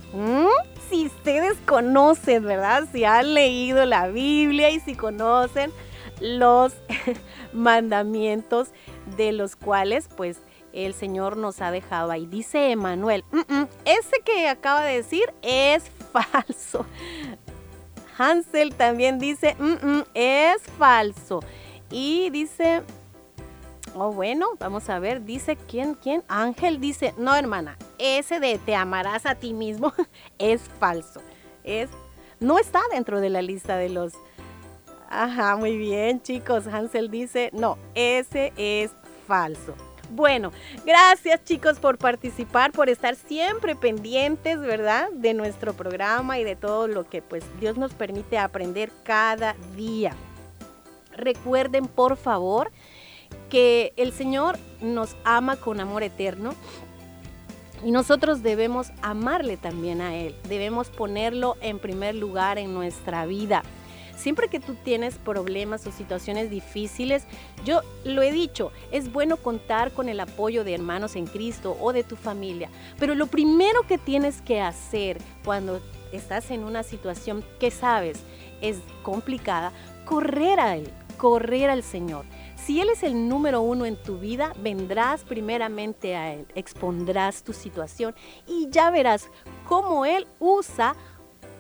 si 0.88 1.06
ustedes 1.06 1.58
conocen, 1.66 2.44
¿verdad? 2.44 2.84
Si 2.92 3.04
han 3.04 3.34
leído 3.34 3.84
la 3.84 4.08
Biblia 4.08 4.70
y 4.70 4.80
si 4.80 4.94
conocen 4.94 5.70
los 6.20 6.72
mandamientos 7.52 8.68
de 9.16 9.32
los 9.32 9.56
cuales 9.56 10.08
pues 10.16 10.38
el 10.72 10.94
Señor 10.94 11.36
nos 11.36 11.60
ha 11.60 11.70
dejado 11.70 12.10
ahí. 12.10 12.26
Dice 12.26 12.70
Emanuel, 12.70 13.24
"Mm, 13.30 13.54
mm, 13.54 13.68
ese 13.84 14.20
que 14.24 14.48
acaba 14.48 14.82
de 14.84 14.96
decir 14.96 15.32
es 15.42 15.84
falso. 16.12 16.86
Hansel 18.16 18.74
también 18.74 19.18
dice, 19.18 19.56
"Mm, 19.58 19.86
mm, 19.86 20.04
es 20.14 20.62
falso. 20.78 21.40
Y 21.90 22.30
dice, 22.30 22.82
oh 23.94 24.12
bueno, 24.12 24.48
vamos 24.58 24.88
a 24.88 24.98
ver, 24.98 25.24
dice, 25.24 25.56
¿quién, 25.56 25.94
quién? 25.94 26.22
Ángel 26.28 26.80
dice, 26.80 27.14
no 27.16 27.34
hermana, 27.34 27.76
ese 27.98 28.40
de 28.40 28.58
te 28.58 28.74
amarás 28.74 29.26
a 29.26 29.34
ti 29.34 29.52
mismo 29.52 29.92
es 30.38 30.62
falso. 30.80 31.20
Es, 31.62 31.90
no 32.40 32.58
está 32.58 32.80
dentro 32.92 33.20
de 33.20 33.30
la 33.30 33.42
lista 33.42 33.76
de 33.76 33.88
los... 33.88 34.12
Ajá, 35.08 35.56
muy 35.56 35.76
bien 35.76 36.20
chicos. 36.22 36.66
Hansel 36.66 37.10
dice, 37.10 37.50
no, 37.52 37.78
ese 37.94 38.52
es 38.56 38.90
falso. 39.28 39.74
Bueno, 40.10 40.52
gracias 40.84 41.44
chicos 41.44 41.78
por 41.78 41.98
participar, 41.98 42.72
por 42.72 42.88
estar 42.88 43.16
siempre 43.16 43.74
pendientes, 43.74 44.60
¿verdad? 44.60 45.10
De 45.12 45.34
nuestro 45.34 45.72
programa 45.72 46.38
y 46.38 46.44
de 46.44 46.56
todo 46.56 46.86
lo 46.88 47.08
que 47.08 47.22
pues 47.22 47.44
Dios 47.58 47.76
nos 47.76 47.94
permite 47.94 48.38
aprender 48.38 48.92
cada 49.02 49.54
día. 49.74 50.14
Recuerden 51.16 51.86
por 51.86 52.16
favor 52.16 52.70
que 53.48 53.92
el 53.96 54.12
Señor 54.12 54.58
nos 54.80 55.16
ama 55.24 55.56
con 55.56 55.80
amor 55.80 56.02
eterno 56.02 56.54
y 57.84 57.90
nosotros 57.90 58.42
debemos 58.42 58.90
amarle 59.02 59.56
también 59.56 60.00
a 60.00 60.16
Él, 60.16 60.34
debemos 60.48 60.88
ponerlo 60.88 61.56
en 61.60 61.78
primer 61.78 62.14
lugar 62.14 62.58
en 62.58 62.74
nuestra 62.74 63.26
vida. 63.26 63.62
Siempre 64.16 64.48
que 64.48 64.60
tú 64.60 64.74
tienes 64.74 65.16
problemas 65.16 65.86
o 65.86 65.92
situaciones 65.92 66.50
difíciles, 66.50 67.24
yo 67.64 67.80
lo 68.04 68.22
he 68.22 68.32
dicho, 68.32 68.72
es 68.90 69.12
bueno 69.12 69.36
contar 69.36 69.92
con 69.92 70.08
el 70.08 70.20
apoyo 70.20 70.64
de 70.64 70.74
hermanos 70.74 71.16
en 71.16 71.26
Cristo 71.26 71.76
o 71.80 71.92
de 71.92 72.04
tu 72.04 72.16
familia, 72.16 72.70
pero 72.98 73.14
lo 73.14 73.26
primero 73.26 73.82
que 73.86 73.98
tienes 73.98 74.40
que 74.40 74.60
hacer 74.60 75.18
cuando 75.44 75.80
estás 76.12 76.50
en 76.50 76.64
una 76.64 76.82
situación 76.82 77.44
que 77.58 77.70
sabes 77.70 78.20
es 78.60 78.78
complicada, 79.02 79.72
correr 80.04 80.60
a 80.60 80.76
Él, 80.76 80.88
correr 81.18 81.70
al 81.70 81.82
Señor. 81.82 82.24
Si 82.56 82.80
Él 82.80 82.88
es 82.88 83.02
el 83.02 83.28
número 83.28 83.60
uno 83.60 83.84
en 83.84 83.96
tu 83.96 84.18
vida, 84.18 84.54
vendrás 84.58 85.22
primeramente 85.22 86.16
a 86.16 86.32
Él, 86.32 86.46
expondrás 86.54 87.42
tu 87.42 87.52
situación 87.52 88.14
y 88.46 88.68
ya 88.70 88.90
verás 88.90 89.28
cómo 89.68 90.06
Él 90.06 90.26
usa 90.38 90.94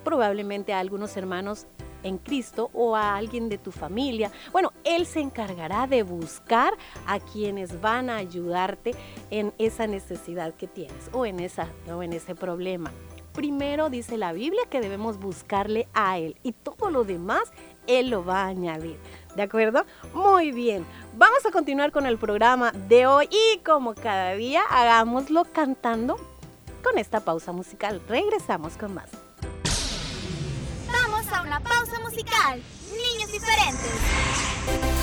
probablemente 0.02 0.72
a 0.72 0.80
algunos 0.80 1.16
hermanos 1.16 1.66
en 2.04 2.18
Cristo 2.18 2.70
o 2.72 2.94
a 2.94 3.16
alguien 3.16 3.48
de 3.48 3.58
tu 3.58 3.72
familia. 3.72 4.30
Bueno, 4.52 4.72
Él 4.84 5.06
se 5.06 5.20
encargará 5.20 5.88
de 5.88 6.04
buscar 6.04 6.74
a 7.06 7.18
quienes 7.18 7.80
van 7.80 8.10
a 8.10 8.16
ayudarte 8.16 8.92
en 9.30 9.52
esa 9.58 9.88
necesidad 9.88 10.54
que 10.54 10.68
tienes 10.68 11.10
o 11.12 11.26
en, 11.26 11.40
esa, 11.40 11.68
en 11.88 12.12
ese 12.12 12.36
problema. 12.36 12.92
Primero 13.32 13.90
dice 13.90 14.16
la 14.16 14.32
Biblia 14.32 14.62
que 14.70 14.80
debemos 14.80 15.18
buscarle 15.18 15.88
a 15.92 16.18
Él 16.18 16.36
y 16.44 16.52
todo 16.52 16.90
lo 16.90 17.02
demás 17.02 17.52
Él 17.88 18.10
lo 18.10 18.24
va 18.24 18.42
a 18.42 18.46
añadir. 18.46 18.96
¿De 19.34 19.42
acuerdo? 19.42 19.84
Muy 20.12 20.52
bien. 20.52 20.86
Vamos 21.16 21.44
a 21.44 21.50
continuar 21.50 21.90
con 21.90 22.06
el 22.06 22.16
programa 22.16 22.70
de 22.88 23.08
hoy 23.08 23.28
y 23.30 23.58
como 23.64 23.94
cada 23.94 24.34
día 24.34 24.62
hagámoslo 24.70 25.44
cantando 25.52 26.16
con 26.84 26.98
esta 26.98 27.20
pausa 27.20 27.50
musical. 27.50 28.00
Regresamos 28.08 28.76
con 28.76 28.94
más 28.94 29.23
musical 32.14 32.62
Niños 32.92 33.32
Diferentes. 33.32 34.93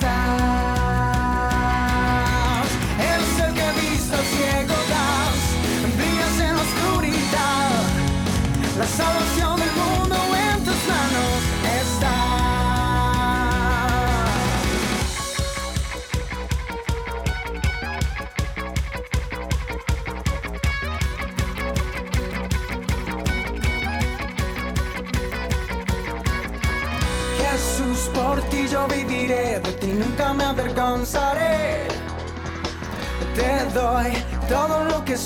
style. 0.00 0.59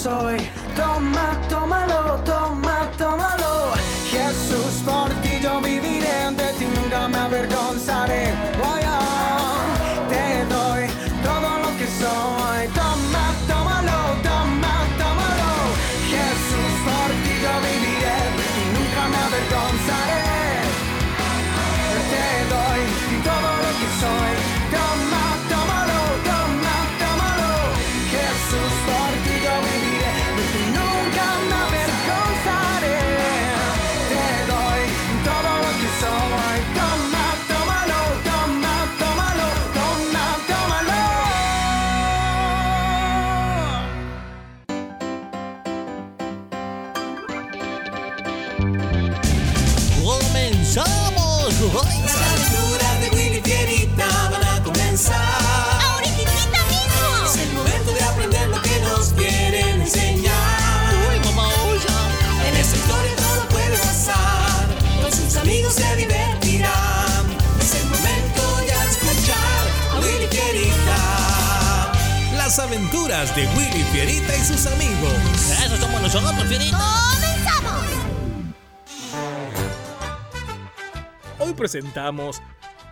sorry. 0.04 0.63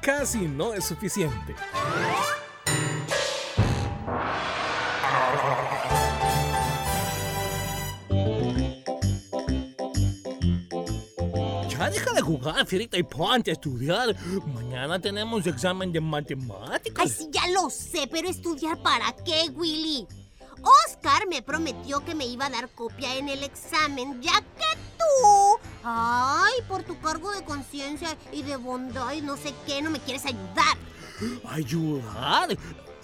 casi 0.01 0.39
no 0.43 0.73
es 0.75 0.85
suficiente. 0.85 1.55
Ya 11.69 11.91
deja 11.91 12.13
de 12.13 12.21
jugar, 12.21 12.65
Fierita, 12.67 12.97
y 12.97 13.03
ponte 13.03 13.51
a 13.51 13.55
estudiar. 13.55 14.15
Mañana 14.47 15.01
tenemos 15.01 15.47
examen 15.47 15.93
de 15.93 16.01
matemáticas. 16.01 17.05
Ay, 17.05 17.09
sí, 17.09 17.29
ya 17.33 17.49
lo 17.49 17.69
sé, 17.71 18.09
pero 18.11 18.29
¿estudiar 18.29 18.81
para 18.83 19.13
qué, 19.25 19.51
Willy? 19.55 20.07
Oscar 20.87 21.27
me 21.29 21.43
prometió 21.43 22.05
que 22.05 22.15
me 22.15 22.27
iba 22.27 22.47
a 22.47 22.51
dar 22.51 22.69
copia 22.71 23.17
en 23.17 23.29
el 23.29 23.43
examen, 23.43 24.21
ya 24.21 24.41
que 24.41 24.79
tú... 24.99 25.59
Ay, 25.85 26.53
por 26.69 26.83
tu 26.83 27.01
cargo 27.01 27.33
de 27.33 27.45
conciencia 27.45 28.17
y 28.33 28.43
de 28.43 28.57
bondad 28.57 29.13
y 29.13 29.21
no 29.21 29.37
sé 29.37 29.53
qué, 29.67 29.83
no 29.83 29.91
me 29.91 30.01
quieres 30.01 30.25
ayudar. 30.27 30.77
¿Ayudar? 31.49 32.53
Eh, 32.53 32.57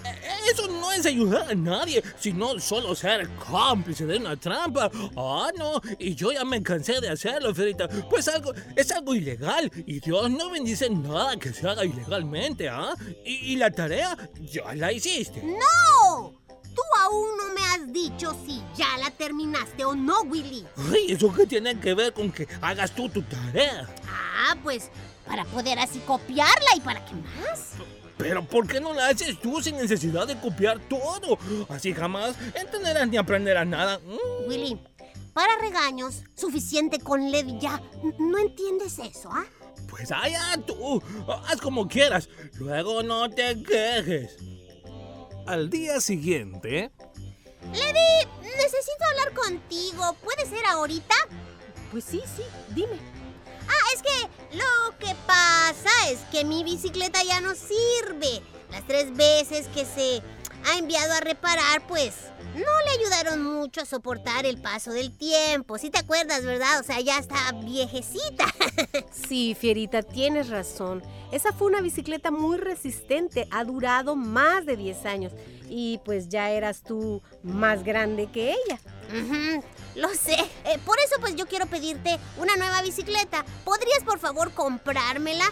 eh, 0.04 0.50
eso 0.52 0.68
no 0.68 0.92
es 0.92 1.04
ayudar 1.06 1.50
a 1.50 1.54
nadie, 1.54 2.02
sino 2.18 2.58
solo 2.60 2.94
ser 2.94 3.28
cómplice 3.36 4.06
de 4.06 4.18
una 4.18 4.36
trampa. 4.36 4.90
Ah, 4.94 5.10
oh, 5.16 5.50
no, 5.56 5.80
y 5.98 6.14
yo 6.14 6.30
ya 6.30 6.44
me 6.44 6.62
cansé 6.62 7.00
de 7.00 7.08
hacerlo, 7.08 7.54
Ferita. 7.54 7.88
Pues 8.08 8.28
algo, 8.28 8.52
es 8.76 8.90
algo 8.92 9.14
ilegal, 9.14 9.70
y 9.86 10.00
Dios 10.00 10.30
no 10.30 10.50
bendice 10.50 10.88
nada 10.88 11.36
que 11.36 11.52
se 11.52 11.68
haga 11.68 11.84
ilegalmente, 11.84 12.68
¿ah? 12.68 12.94
Y, 13.24 13.52
y 13.52 13.56
la 13.56 13.70
tarea 13.70 14.16
ya 14.40 14.72
la 14.74 14.92
hiciste. 14.92 15.42
¡No! 15.42 16.47
Tú 16.74 16.82
aún 17.00 17.28
no 17.36 17.54
me 17.54 17.60
has 17.66 17.92
dicho 17.92 18.36
si 18.46 18.62
ya 18.76 18.96
la 18.98 19.10
terminaste 19.10 19.84
o 19.84 19.94
no, 19.94 20.22
Willy. 20.22 20.64
Ay, 20.76 21.12
¿eso 21.12 21.32
qué 21.32 21.46
tiene 21.46 21.78
que 21.78 21.94
ver 21.94 22.12
con 22.12 22.30
que 22.30 22.46
hagas 22.60 22.94
tú 22.94 23.08
tu 23.08 23.22
tarea? 23.22 23.88
Ah, 24.06 24.56
pues 24.62 24.90
para 25.26 25.44
poder 25.44 25.78
así 25.78 26.00
copiarla 26.00 26.76
y 26.76 26.80
para 26.80 27.04
qué 27.04 27.14
más. 27.14 27.72
Pero 28.16 28.44
¿por 28.44 28.66
qué 28.66 28.80
no 28.80 28.92
la 28.94 29.08
haces 29.08 29.38
tú 29.40 29.62
sin 29.62 29.76
necesidad 29.76 30.26
de 30.26 30.38
copiar 30.40 30.80
todo? 30.88 31.38
Así 31.68 31.92
jamás 31.92 32.34
entenderás 32.54 33.08
ni 33.08 33.16
aprenderás 33.16 33.66
nada. 33.66 33.98
Mm. 34.00 34.48
Willy, 34.48 34.80
para 35.32 35.56
regaños, 35.58 36.24
suficiente 36.34 36.98
con 36.98 37.30
Lady 37.30 37.58
ya. 37.60 37.80
¿No 38.18 38.38
entiendes 38.38 38.98
eso, 38.98 39.30
ah? 39.32 39.44
Pues 39.88 40.10
allá 40.10 40.60
tú, 40.66 41.02
haz 41.46 41.60
como 41.60 41.88
quieras, 41.88 42.28
luego 42.58 43.02
no 43.02 43.30
te 43.30 43.62
quejes. 43.62 44.36
Al 45.48 45.70
día 45.70 45.98
siguiente, 46.02 46.90
Lady, 47.72 48.28
necesito 48.42 49.04
hablar 49.08 49.32
contigo. 49.32 50.14
¿Puede 50.22 50.44
ser 50.44 50.66
ahorita? 50.66 51.14
Pues 51.90 52.04
sí, 52.04 52.20
sí, 52.36 52.42
dime. 52.74 52.98
Ah, 53.66 53.94
es 53.94 54.02
que 54.02 54.58
lo 54.58 54.98
que 54.98 55.16
pasa 55.26 55.88
es 56.10 56.18
que 56.30 56.44
mi 56.44 56.64
bicicleta 56.64 57.22
ya 57.24 57.40
no 57.40 57.54
sirve. 57.54 58.42
Las 58.70 58.86
tres 58.86 59.16
veces 59.16 59.68
que 59.68 59.86
se 59.86 60.22
ha 60.68 60.78
enviado 60.78 61.12
a 61.12 61.20
reparar, 61.20 61.86
pues 61.86 62.14
no 62.54 62.60
le 62.60 62.90
ayudaron 63.00 63.42
mucho 63.42 63.80
a 63.82 63.86
soportar 63.86 64.46
el 64.46 64.60
paso 64.60 64.92
del 64.92 65.16
tiempo. 65.16 65.78
Si 65.78 65.90
te 65.90 65.98
acuerdas, 65.98 66.44
¿verdad? 66.44 66.80
O 66.80 66.82
sea, 66.82 67.00
ya 67.00 67.18
está 67.18 67.52
viejecita. 67.52 68.46
Sí, 69.28 69.56
Fierita, 69.58 70.02
tienes 70.02 70.48
razón. 70.48 71.02
Esa 71.32 71.52
fue 71.52 71.66
una 71.66 71.80
bicicleta 71.80 72.30
muy 72.30 72.56
resistente, 72.56 73.46
ha 73.50 73.64
durado 73.64 74.16
más 74.16 74.64
de 74.64 74.76
10 74.76 75.04
años 75.06 75.32
y 75.68 75.98
pues 76.04 76.28
ya 76.28 76.50
eras 76.50 76.82
tú 76.82 77.20
más 77.42 77.84
grande 77.84 78.28
que 78.30 78.52
ella. 78.52 78.80
Lo 79.94 80.08
sé. 80.10 80.36
Eh, 80.64 80.78
por 80.84 80.98
eso, 81.00 81.16
pues 81.20 81.34
yo 81.36 81.46
quiero 81.46 81.66
pedirte 81.66 82.18
una 82.38 82.56
nueva 82.56 82.82
bicicleta. 82.82 83.44
¿Podrías, 83.64 84.02
por 84.04 84.18
favor, 84.18 84.52
comprármela? 84.52 85.44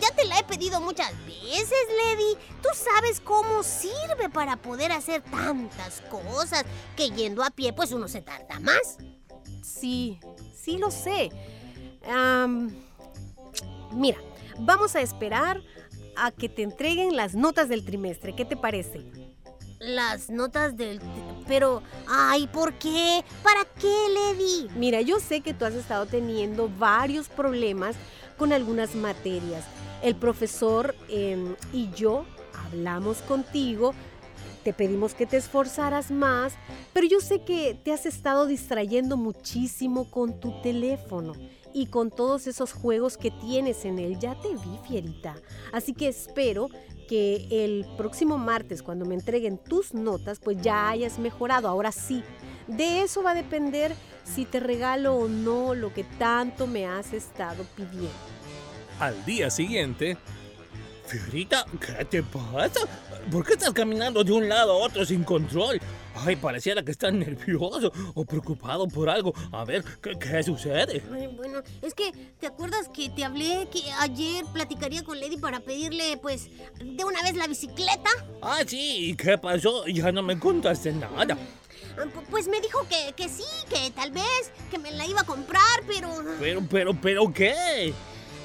Ya 0.00 0.10
te 0.14 0.24
la 0.24 0.38
he 0.38 0.44
pedido 0.44 0.80
muchas 0.80 1.12
veces, 1.26 1.86
Lady. 2.04 2.36
Tú 2.62 2.68
sabes 2.74 3.20
cómo 3.20 3.62
sirve 3.62 4.28
para 4.32 4.56
poder 4.56 4.92
hacer 4.92 5.22
tantas 5.22 6.00
cosas 6.10 6.64
que 6.96 7.10
yendo 7.10 7.44
a 7.44 7.50
pie, 7.50 7.72
pues 7.72 7.92
uno 7.92 8.08
se 8.08 8.22
tarda 8.22 8.58
más. 8.60 8.98
Sí, 9.62 10.18
sí 10.54 10.78
lo 10.78 10.90
sé. 10.90 11.30
Mira, 13.92 14.18
vamos 14.58 14.96
a 14.96 15.00
esperar 15.00 15.62
a 16.16 16.30
que 16.30 16.48
te 16.48 16.62
entreguen 16.62 17.16
las 17.16 17.34
notas 17.34 17.68
del 17.68 17.84
trimestre. 17.84 18.34
¿Qué 18.34 18.44
te 18.44 18.56
parece? 18.56 19.04
Las 19.78 20.30
notas 20.30 20.76
del... 20.76 21.00
Pero, 21.48 21.82
ay, 22.06 22.46
¿por 22.46 22.74
qué? 22.74 23.24
¿Para 23.42 23.64
qué, 23.64 23.94
Lady? 24.14 24.68
Mira, 24.76 25.00
yo 25.00 25.18
sé 25.18 25.40
que 25.40 25.54
tú 25.54 25.64
has 25.64 25.74
estado 25.74 26.06
teniendo 26.06 26.68
varios 26.68 27.28
problemas 27.28 27.96
con 28.36 28.52
algunas 28.52 28.94
materias. 28.94 29.64
El 30.02 30.16
profesor 30.16 30.94
em, 31.08 31.54
y 31.72 31.90
yo 31.92 32.24
hablamos 32.66 33.18
contigo, 33.18 33.94
te 34.64 34.72
pedimos 34.72 35.14
que 35.14 35.26
te 35.26 35.36
esforzaras 35.36 36.10
más, 36.10 36.54
pero 36.92 37.06
yo 37.06 37.20
sé 37.20 37.42
que 37.42 37.78
te 37.82 37.92
has 37.92 38.06
estado 38.06 38.46
distrayendo 38.46 39.16
muchísimo 39.16 40.10
con 40.10 40.38
tu 40.40 40.60
teléfono 40.62 41.32
y 41.74 41.86
con 41.86 42.10
todos 42.10 42.46
esos 42.46 42.72
juegos 42.72 43.16
que 43.16 43.30
tienes 43.30 43.84
en 43.84 43.98
él. 43.98 44.18
Ya 44.18 44.34
te 44.40 44.50
vi, 44.50 44.78
fierita. 44.86 45.36
Así 45.72 45.94
que 45.94 46.08
espero 46.08 46.68
que 47.08 47.46
el 47.50 47.86
próximo 47.96 48.38
martes, 48.38 48.82
cuando 48.82 49.04
me 49.04 49.14
entreguen 49.14 49.58
tus 49.58 49.94
notas, 49.94 50.38
pues 50.38 50.58
ya 50.60 50.88
hayas 50.88 51.18
mejorado. 51.18 51.68
Ahora 51.68 51.92
sí, 51.92 52.22
de 52.66 53.02
eso 53.02 53.22
va 53.22 53.32
a 53.32 53.34
depender 53.34 53.94
si 54.24 54.44
te 54.44 54.60
regalo 54.60 55.14
o 55.14 55.28
no 55.28 55.74
lo 55.74 55.92
que 55.92 56.04
tanto 56.04 56.66
me 56.66 56.86
has 56.86 57.12
estado 57.12 57.64
pidiendo. 57.76 58.10
al 58.98 59.24
día 59.24 59.50
siguiente, 59.50 60.16
Fiorita, 61.06 61.66
¿qué 61.80 62.04
te 62.04 62.22
pasa? 62.22 62.80
¿Por 63.30 63.44
qué 63.44 63.52
estás 63.52 63.72
caminando 63.72 64.24
de 64.24 64.32
un 64.32 64.48
lado 64.48 64.72
a 64.72 64.76
otro 64.76 65.04
sin 65.04 65.24
control? 65.24 65.80
Ay, 66.14 66.36
pareciera 66.36 66.82
que 66.82 66.90
estás 66.92 67.12
nervioso 67.12 67.92
o 68.14 68.24
preocupado 68.24 68.86
por 68.86 69.08
algo. 69.10 69.32
A 69.50 69.64
ver, 69.64 69.84
¿qué, 70.00 70.12
qué 70.18 70.42
sucede? 70.42 71.02
Ay, 71.12 71.26
bueno, 71.36 71.62
es 71.80 71.94
que, 71.94 72.12
¿te 72.38 72.46
acuerdas 72.46 72.88
que 72.88 73.10
te 73.10 73.24
hablé 73.24 73.68
que 73.72 73.82
ayer 74.00 74.44
platicaría 74.52 75.02
con 75.02 75.18
Lady 75.20 75.36
para 75.36 75.60
pedirle, 75.60 76.16
pues, 76.18 76.48
de 76.78 77.04
una 77.04 77.22
vez 77.22 77.34
la 77.36 77.46
bicicleta? 77.46 78.10
Ah, 78.40 78.60
sí, 78.66 79.10
¿y 79.10 79.16
qué 79.16 79.38
pasó? 79.38 79.86
Ya 79.86 80.12
no 80.12 80.22
me 80.22 80.38
contaste 80.38 80.92
nada. 80.92 81.36
Ah, 81.98 82.04
pu- 82.04 82.24
Pues 82.30 82.48
me 82.48 82.60
dijo 82.60 82.86
que, 82.88 83.12
que 83.14 83.28
sí, 83.28 83.44
que 83.68 83.90
tal 83.90 84.10
vez, 84.10 84.50
que 84.70 84.78
me 84.78 84.90
la 84.92 85.06
iba 85.06 85.20
a 85.20 85.24
comprar, 85.24 85.82
pero... 85.86 86.08
Pero, 86.40 86.62
pero, 86.70 87.00
pero, 87.00 87.32
¿qué? 87.32 87.92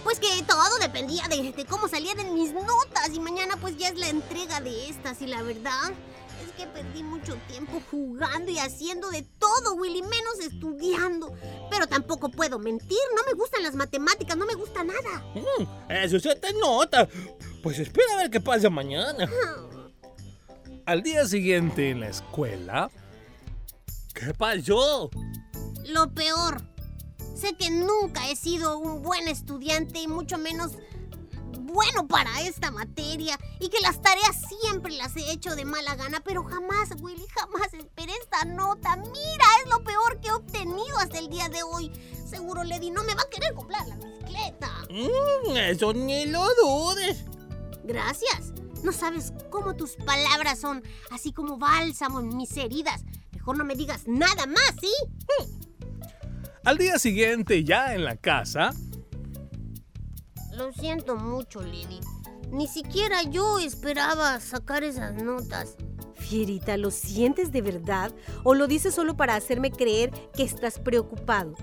Pues 0.04 0.20
que 0.20 0.28
todo 0.48 0.78
dependía 0.80 1.28
de, 1.28 1.52
de 1.52 1.66
cómo 1.66 1.88
salieran 1.88 2.34
mis 2.34 2.54
notas 2.54 3.10
y 3.14 3.20
mañana 3.20 3.58
pues 3.58 3.78
ya 3.78 3.90
es 3.90 3.96
la 3.98 4.08
entrega 4.08 4.62
de 4.62 4.90
estas 4.90 5.22
y 5.22 5.28
la 5.28 5.42
verdad 5.42 5.92
es 6.46 6.52
que 6.56 6.66
perdí 6.68 7.04
mucho 7.04 7.36
tiempo 7.50 7.82
jugando 7.92 8.50
y 8.52 8.58
haciendo 8.60 9.10
de 9.10 9.24
todo, 9.38 9.74
Willy, 9.76 10.04
menos 10.04 10.40
estudiando. 10.40 11.34
Pero 11.70 11.88
tampoco 11.88 12.30
puedo 12.30 12.58
mentir, 12.58 12.98
no 13.18 13.24
me 13.26 13.34
gustan 13.34 13.64
las 13.64 13.74
matemáticas, 13.76 14.38
no 14.38 14.46
me 14.46 14.54
gusta 14.54 14.84
nada. 14.84 15.26
Mm, 15.36 15.92
eso 15.92 16.20
se 16.20 16.36
te 16.36 16.54
nota. 16.54 17.10
Pues 17.62 17.80
espera 17.80 18.14
a 18.14 18.18
ver 18.18 18.30
qué 18.30 18.40
pasa 18.40 18.70
mañana. 18.70 19.28
al 20.86 21.02
día 21.04 21.26
siguiente 21.26 21.90
en 21.90 22.00
la 22.02 22.10
escuela, 22.10 22.90
¿Qué 24.18 24.34
pasó? 24.34 25.12
Lo 25.86 26.14
peor, 26.14 26.62
sé 27.36 27.56
que 27.56 27.70
nunca 27.70 28.28
he 28.30 28.36
sido 28.36 28.80
un 28.80 29.04
buen 29.04 29.28
estudiante 29.28 30.00
y 30.00 30.08
mucho 30.08 30.40
menos 30.40 30.72
bueno 31.60 32.08
para 32.08 32.42
esta 32.42 32.72
materia 32.72 33.38
y 33.60 33.70
que 33.70 33.80
las 33.82 34.02
tareas 34.02 34.36
siempre 34.62 34.94
las 34.94 35.16
he 35.18 35.32
hecho 35.32 35.56
de 35.56 35.66
mala 35.66 35.96
gana, 35.96 36.20
pero 36.22 36.44
jamás, 36.44 36.90
Willy, 37.00 37.26
jamás 37.28 37.72
esperé 37.74 38.14
esta 38.20 38.44
nota. 38.46 38.96
Mira, 38.96 39.46
es 39.64 39.70
lo 39.70 39.84
peor 39.84 40.20
que 40.20 40.30
he 40.30 40.32
obtenido 40.32 40.98
hasta 40.98 41.20
el 41.20 41.30
día 41.30 41.48
de 41.50 41.62
hoy. 41.62 41.92
Seguro 42.28 42.64
Lady 42.64 42.90
no 42.90 43.04
me 43.04 43.14
va 43.14 43.22
a 43.22 43.30
querer 43.30 43.54
comprar 43.54 43.86
la 43.88 43.98
bicicleta. 43.98 44.72
Mm, 44.90 45.58
eso 45.58 45.94
ni 45.94 46.26
lo 46.26 46.44
dudes. 46.56 47.24
Gracias. 47.84 48.54
No 48.84 48.92
sabes 48.92 49.34
cómo 49.50 49.76
tus 49.76 49.96
palabras 49.96 50.60
son 50.60 50.84
así 51.12 51.32
como 51.34 51.58
bálsamo 51.58 52.20
en 52.20 52.36
mis 52.36 52.56
heridas. 52.58 53.04
Mejor 53.48 53.60
no 53.60 53.64
me 53.64 53.76
digas 53.76 54.06
nada 54.10 54.46
más, 54.46 54.76
¿sí? 54.82 54.92
al 56.66 56.78
día 56.78 57.00
siguiente 57.00 57.64
ya 57.64 57.96
en 57.96 58.04
la 58.04 58.18
casa, 58.18 58.74
Lo 60.52 60.74
siento 60.74 61.16
mucho, 61.16 61.62
Lady. 61.62 62.02
Ni 62.52 62.68
siquiera 62.68 63.24
yo 63.24 63.58
esperaba 63.60 64.38
sacar 64.42 64.84
esas 64.84 65.24
notas. 65.24 65.78
Fierita, 66.16 66.76
¿lo 66.76 66.92
sientes 66.92 67.54
de 67.54 67.62
verdad 67.62 68.14
o 68.44 68.54
lo 68.54 68.68
dices 68.68 68.94
solo 68.94 69.16
para 69.16 69.36
hacerme 69.36 69.72
creer 69.72 70.12
que 70.34 70.44
estás 70.44 70.78
preocupado? 70.78 71.56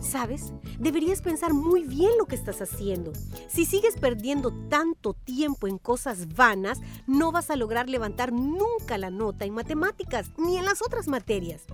¿Sabes? 0.00 0.52
Deberías 0.78 1.20
pensar 1.20 1.52
muy 1.52 1.84
bien 1.84 2.10
lo 2.18 2.26
que 2.26 2.34
estás 2.34 2.62
haciendo. 2.62 3.12
Si 3.48 3.66
sigues 3.66 3.96
perdiendo 3.96 4.52
tanto 4.68 5.14
tiempo 5.14 5.66
en 5.66 5.78
cosas 5.78 6.34
vanas, 6.34 6.80
no 7.06 7.32
vas 7.32 7.50
a 7.50 7.56
lograr 7.56 7.88
levantar 7.88 8.32
nunca 8.32 8.98
la 8.98 9.10
nota 9.10 9.44
en 9.44 9.54
matemáticas 9.54 10.30
ni 10.38 10.56
en 10.56 10.64
las 10.64 10.82
otras 10.82 11.06
materias. 11.06 11.64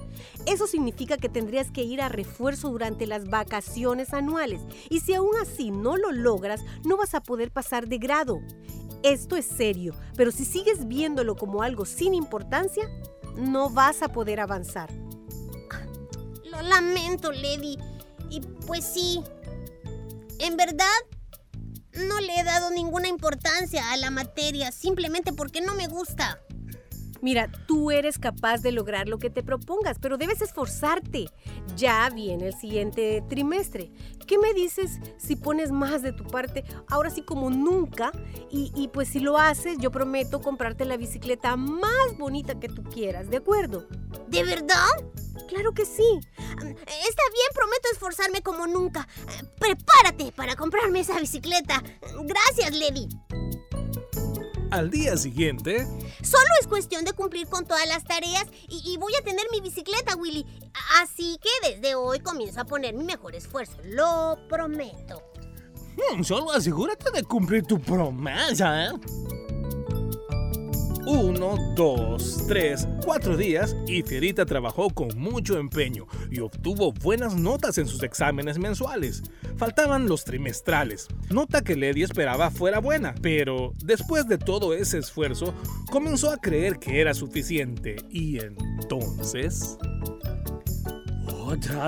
Eso 0.45 0.67
significa 0.67 1.17
que 1.17 1.29
tendrías 1.29 1.71
que 1.71 1.85
ir 1.85 2.01
a 2.01 2.09
refuerzo 2.09 2.71
durante 2.71 3.07
las 3.07 3.29
vacaciones 3.29 4.13
anuales 4.13 4.61
y 4.91 5.01
si 5.01 5.15
aún 5.15 5.37
así 5.41 5.71
no 5.71 5.97
lo 5.97 6.13
logras, 6.13 6.63
no 6.85 6.97
vas 6.97 7.15
a 7.15 7.23
poder 7.23 7.51
pasar 7.51 7.89
de 7.89 7.99
grado. 7.99 8.41
Esto 9.03 9.37
es 9.37 9.47
serio, 9.47 9.95
pero 10.17 10.33
si 10.33 10.45
sigues 10.45 10.89
viéndolo 10.89 11.37
como 11.37 11.63
algo 11.63 11.85
sin 11.85 12.15
importancia, 12.15 12.89
no 13.37 13.71
vas 13.71 14.03
a 14.03 14.09
poder 14.09 14.41
avanzar. 14.41 14.91
Lo 16.45 16.63
lamento, 16.63 17.33
Lady. 17.33 17.77
Y 18.31 18.41
pues 18.67 18.85
sí, 18.85 19.23
en 20.39 20.57
verdad 20.57 20.87
no 21.97 22.21
le 22.21 22.41
he 22.41 22.45
dado 22.45 22.71
ninguna 22.71 23.09
importancia 23.09 23.93
a 23.93 23.97
la 23.97 24.11
materia, 24.11 24.71
simplemente 24.73 25.33
porque 25.33 25.61
no 25.61 25.75
me 25.75 25.87
gusta. 25.87 26.41
Mira, 27.23 27.51
tú 27.67 27.91
eres 27.91 28.19
capaz 28.19 28.59
de 28.59 28.73
lograr 28.73 29.09
lo 29.09 29.19
que 29.19 29.31
te 29.31 29.43
propongas, 29.43 29.99
pero 29.99 30.19
debes 30.19 30.43
esforzarte. 30.43 31.31
Ya 31.75 32.09
viene 32.11 32.49
el 32.49 32.55
siguiente 32.55 33.23
trimestre. 33.29 33.91
¿Qué 34.27 34.39
me 34.39 34.53
dices 34.55 35.01
si 35.17 35.37
pones 35.37 35.73
más 35.73 36.03
de 36.03 36.13
tu 36.13 36.25
parte, 36.25 36.65
ahora 36.89 37.11
sí 37.11 37.23
como 37.23 37.51
nunca? 37.51 38.13
Y, 38.51 38.71
y 38.75 38.89
pues 38.89 39.09
si 39.09 39.21
lo 39.21 39.39
haces, 39.39 39.79
yo 39.79 39.91
prometo 39.91 40.41
comprarte 40.41 40.85
la 40.85 40.97
bicicleta 40.97 41.57
más 41.57 42.17
bonita 42.19 42.61
que 42.61 42.69
tú 42.69 42.83
quieras, 42.85 43.31
¿de 43.31 43.39
acuerdo? 43.39 43.89
¿De 44.29 44.45
verdad? 44.45 44.87
Claro 45.49 45.73
que 45.73 45.85
sí. 45.85 46.21
Está 46.43 47.23
bien, 47.33 47.49
prometo 47.55 47.89
esforzarme 47.93 48.43
como 48.43 48.67
nunca. 48.67 49.07
Prepárate 49.59 50.33
para 50.33 50.57
comprarme 50.57 51.01
esa 51.01 51.19
bicicleta. 51.19 51.83
Gracias, 52.25 52.73
Lady. 52.73 53.09
Al 54.71 54.91
día 54.91 55.17
siguiente, 55.17 55.87
Solo 56.23 56.49
es 56.61 56.67
cuestión 56.67 57.05
de 57.05 57.13
cumplir 57.13 57.47
con 57.47 57.65
todas 57.67 57.87
las 57.87 58.03
tareas 58.03 58.47
y, 58.69 58.83
y 58.85 58.97
voy 58.97 59.15
a 59.15 59.23
tener 59.23 59.47
mi 59.53 59.61
bicicleta, 59.61 60.17
Willy. 60.17 60.45
Así 61.01 61.39
que 61.41 61.71
desde 61.71 61.95
hoy 61.95 62.19
comienzo 62.19 62.61
a 62.61 62.65
poner 62.65 62.95
mi 62.95 63.05
mejor 63.05 63.37
esfuerzo. 63.37 63.77
Lo 63.85 64.37
prometo. 64.49 65.23
Hmm, 65.97 66.23
solo 66.25 66.53
asegúrate 66.53 67.11
de 67.13 67.23
cumplir 67.23 67.63
tu 67.65 67.81
promesa, 67.81 68.87
¿eh? 68.87 68.91
Uno, 71.07 71.57
dos, 71.77 72.45
tres, 72.49 72.89
cuatro 73.05 73.37
días 73.37 73.77
y 73.87 74.03
Fierita 74.03 74.45
trabajó 74.45 74.91
con 74.91 75.09
mucho 75.17 75.57
empeño 75.57 76.07
y 76.31 76.41
obtuvo 76.41 76.93
buenas 76.93 77.37
notas 77.37 77.79
en 77.79 77.87
sus 77.87 78.03
exámenes 78.03 78.59
mensuales. 78.59 79.23
Faltaban 79.57 80.09
los 80.09 80.25
trimestrales, 80.25 81.07
nota 81.31 81.63
que 81.63 81.77
Lady 81.77 82.03
esperaba 82.03 82.51
fuera 82.51 82.81
buena, 82.81 83.15
pero 83.23 83.73
después 83.85 84.27
de 84.27 84.37
todo 84.37 84.75
ese 84.75 84.99
esfuerzo 84.99 85.55
comenzó 85.91 86.31
a 86.31 86.39
creer 86.39 86.79
que 86.81 87.01
era 87.01 87.15
suficiente. 87.15 87.97
Y 88.11 88.41
entonces... 88.41 89.79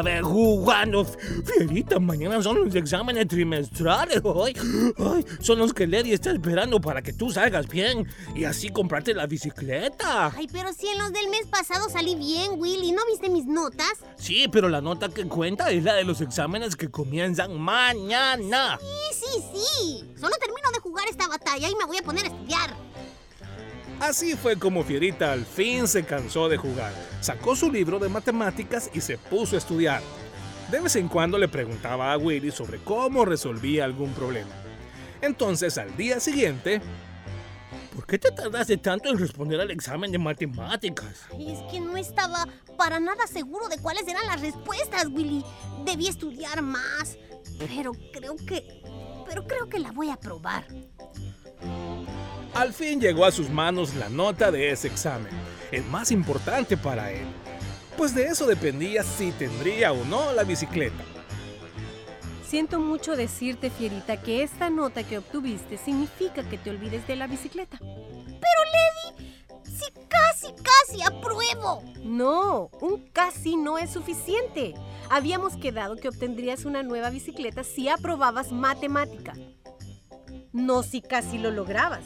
Vez 0.04 0.22
jugando. 0.22 1.04
Fierita, 1.04 1.98
mañana 1.98 2.42
son 2.42 2.64
los 2.64 2.74
exámenes 2.74 3.28
trimestrales. 3.28 4.22
Ay, 4.44 4.54
ay, 4.98 5.24
son 5.40 5.59
los 5.59 5.74
que 5.74 5.87
Lady 5.87 6.12
está 6.12 6.33
esperando 6.33 6.81
para 6.81 7.02
que 7.02 7.12
tú 7.12 7.31
salgas 7.31 7.68
bien 7.68 8.07
y 8.35 8.44
así 8.44 8.70
comprarte 8.70 9.14
la 9.14 9.26
bicicleta. 9.26 10.33
Ay, 10.37 10.48
pero 10.50 10.72
si 10.72 10.88
en 10.88 10.98
los 10.98 11.12
del 11.12 11.28
mes 11.28 11.46
pasado 11.46 11.88
salí 11.90 12.14
bien, 12.14 12.52
Willy. 12.57 12.92
¿No 12.92 13.02
viste 13.11 13.28
mis 13.28 13.46
notas? 13.46 13.92
Sí, 14.16 14.46
pero 14.50 14.68
la 14.68 14.81
nota 14.81 15.09
que 15.09 15.26
cuenta 15.26 15.70
es 15.70 15.85
la 15.85 15.94
de 15.94 16.04
los 16.04 16.20
exámenes 16.20 16.74
que 16.74 16.90
comienzan 16.90 17.59
mañana. 17.59 18.78
Sí, 18.81 19.20
sí, 19.20 19.42
sí. 19.52 20.04
Solo 20.18 20.35
termino 20.40 20.70
de 20.72 20.81
jugar 20.81 21.07
esta 21.09 21.28
batalla 21.28 21.68
y 21.68 21.74
me 21.74 21.85
voy 21.85 21.98
a 21.98 22.02
poner 22.02 22.24
a 22.24 22.28
estudiar. 22.28 22.74
Así 24.01 24.37
fue 24.37 24.57
como 24.57 24.85
Fierita 24.85 25.33
al 25.33 25.45
fin 25.45 25.89
se 25.89 26.05
cansó 26.05 26.49
de 26.49 26.57
jugar. 26.57 26.93
Sacó 27.21 27.57
su 27.57 27.71
libro 27.71 27.99
de 27.99 28.09
matemáticas 28.09 28.91
y 28.95 29.01
se 29.01 29.19
puso 29.19 29.57
a 29.57 29.59
estudiar. 29.59 30.03
De 30.71 30.81
vez 30.81 30.97
en 30.97 31.09
cuando 31.09 31.37
le 31.37 31.49
preguntaba 31.49 32.13
a 32.13 32.19
Willy 32.19 32.51
sobre 32.51 32.79
cómo 32.79 33.25
resolvía 33.25 33.85
algún 33.85 34.13
problema. 34.13 34.51
Entonces 35.21 35.79
al 35.79 35.97
día 35.97 36.21
siguiente, 36.21 36.81
¿Por 37.99 38.07
qué 38.07 38.17
te 38.17 38.31
tardaste 38.31 38.77
tanto 38.77 39.09
en 39.09 39.19
responder 39.19 39.61
al 39.61 39.73
examen 39.73 40.13
de 40.13 40.19
matemáticas? 40.19 41.27
Es 41.37 41.59
que 41.69 41.81
no 41.81 41.97
estaba 41.97 42.47
para 42.77 43.01
nada 43.01 43.27
seguro 43.27 43.69
de 43.69 43.77
cuáles 43.79 44.07
eran 44.07 44.25
las 44.29 44.41
respuestas, 44.41 45.09
Willy. 45.09 45.45
Debí 45.85 46.07
estudiar 46.07 46.63
más. 46.63 47.19
Pero 47.59 47.91
creo 48.13 48.37
que... 48.37 48.85
Pero 49.27 49.49
creo 49.49 49.69
que 49.69 49.81
la 49.81 49.91
voy 49.91 50.11
a 50.11 50.17
probar. 50.17 50.65
Al 52.55 52.73
fin 52.73 53.01
llegó 53.01 53.25
a 53.25 53.33
sus 53.33 53.49
manos 53.49 53.95
la 53.95 54.09
nota 54.09 54.51
de 54.51 54.71
ese 54.71 54.89
examen, 54.89 55.33
el 55.71 55.85
más 55.85 56.11
importante 56.11 56.77
para 56.77 57.13
él. 57.13 57.27
Pues 57.97 58.15
de 58.15 58.27
eso 58.27 58.47
dependía 58.47 59.03
si 59.03 59.33
tendría 59.33 59.93
o 59.93 60.05
no 60.05 60.33
la 60.33 60.45
bicicleta. 60.45 61.05
Siento 62.47 62.81
mucho 62.81 63.17
decirte, 63.17 63.69
Fierita, 63.69 64.17
que 64.17 64.43
esta 64.43 64.71
nota 64.71 65.03
que 65.03 65.19
obtuviste 65.19 65.77
significa 65.77 66.43
que 66.49 66.57
te 66.57 66.71
olvides 66.71 67.07
de 67.07 67.17
la 67.17 67.27
bicicleta. 67.27 67.79
Sí, 69.65 69.85
casi, 70.09 70.55
casi 70.55 71.03
apruebo. 71.03 71.83
No, 72.03 72.71
un 72.81 73.09
casi 73.13 73.57
no 73.57 73.79
es 73.79 73.91
suficiente. 73.91 74.75
Habíamos 75.11 75.57
quedado 75.57 75.97
que 75.97 76.09
obtendrías 76.09 76.65
una 76.65 76.83
nueva 76.83 77.11
bicicleta 77.11 77.65
si 77.65 77.89
aprobabas 77.89 78.51
matemática. 78.51 79.35
No 80.53 80.83
si 80.83 81.03
casi 81.03 81.39
lo 81.39 81.51
lograbas. 81.51 82.05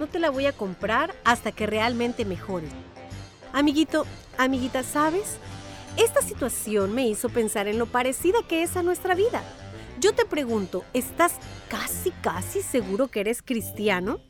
No 0.00 0.06
te 0.06 0.18
la 0.18 0.30
voy 0.30 0.46
a 0.46 0.54
comprar 0.54 1.14
hasta 1.24 1.52
que 1.52 1.66
realmente 1.66 2.24
mejores. 2.24 2.70
Amiguito, 3.52 4.06
amiguita, 4.38 4.82
¿sabes? 4.82 5.36
Esta 5.98 6.22
situación 6.22 6.94
me 6.94 7.06
hizo 7.06 7.28
pensar 7.28 7.68
en 7.68 7.78
lo 7.78 7.84
parecida 7.84 8.38
que 8.48 8.62
es 8.62 8.78
a 8.78 8.82
nuestra 8.82 9.14
vida. 9.14 9.42
Yo 10.00 10.14
te 10.14 10.24
pregunto, 10.24 10.84
¿estás 10.94 11.34
casi, 11.68 12.12
casi 12.22 12.62
seguro 12.62 13.08
que 13.08 13.20
eres 13.20 13.42
cristiano? 13.42 14.20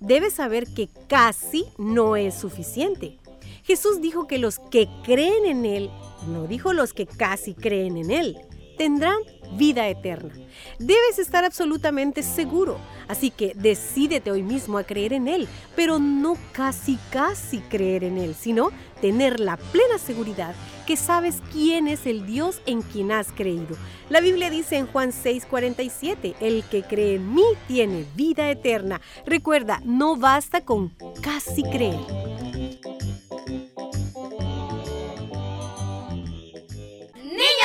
Debes 0.00 0.32
saber 0.34 0.66
que 0.74 0.88
casi 1.06 1.66
no 1.78 2.16
es 2.16 2.34
suficiente. 2.34 3.20
Jesús 3.62 4.00
dijo 4.00 4.26
que 4.26 4.38
los 4.38 4.58
que 4.58 4.88
creen 5.04 5.44
en 5.44 5.64
Él, 5.64 5.90
no 6.26 6.48
dijo 6.48 6.72
los 6.72 6.92
que 6.92 7.06
casi 7.06 7.54
creen 7.54 7.96
en 7.96 8.10
Él, 8.10 8.38
tendrán 8.76 9.18
vida 9.56 9.88
eterna. 9.88 10.32
Debes 10.78 11.18
estar 11.18 11.44
absolutamente 11.44 12.22
seguro, 12.22 12.78
así 13.08 13.30
que 13.30 13.52
decídete 13.54 14.30
hoy 14.30 14.42
mismo 14.42 14.78
a 14.78 14.84
creer 14.84 15.12
en 15.12 15.28
Él, 15.28 15.48
pero 15.76 15.98
no 15.98 16.36
casi 16.52 16.98
casi 17.10 17.58
creer 17.58 18.04
en 18.04 18.18
Él, 18.18 18.34
sino 18.34 18.70
tener 19.00 19.40
la 19.40 19.56
plena 19.56 19.98
seguridad 19.98 20.54
que 20.86 20.96
sabes 20.96 21.42
quién 21.52 21.88
es 21.88 22.06
el 22.06 22.26
Dios 22.26 22.60
en 22.66 22.82
quien 22.82 23.12
has 23.12 23.32
creído. 23.32 23.76
La 24.08 24.20
Biblia 24.20 24.50
dice 24.50 24.76
en 24.76 24.86
Juan 24.86 25.12
6:47, 25.12 26.34
el 26.40 26.64
que 26.64 26.82
cree 26.82 27.16
en 27.16 27.34
mí 27.34 27.44
tiene 27.66 28.04
vida 28.14 28.50
eterna. 28.50 29.00
Recuerda, 29.26 29.80
no 29.84 30.16
basta 30.16 30.62
con 30.62 30.92
casi 31.22 31.62
creer. 31.62 32.00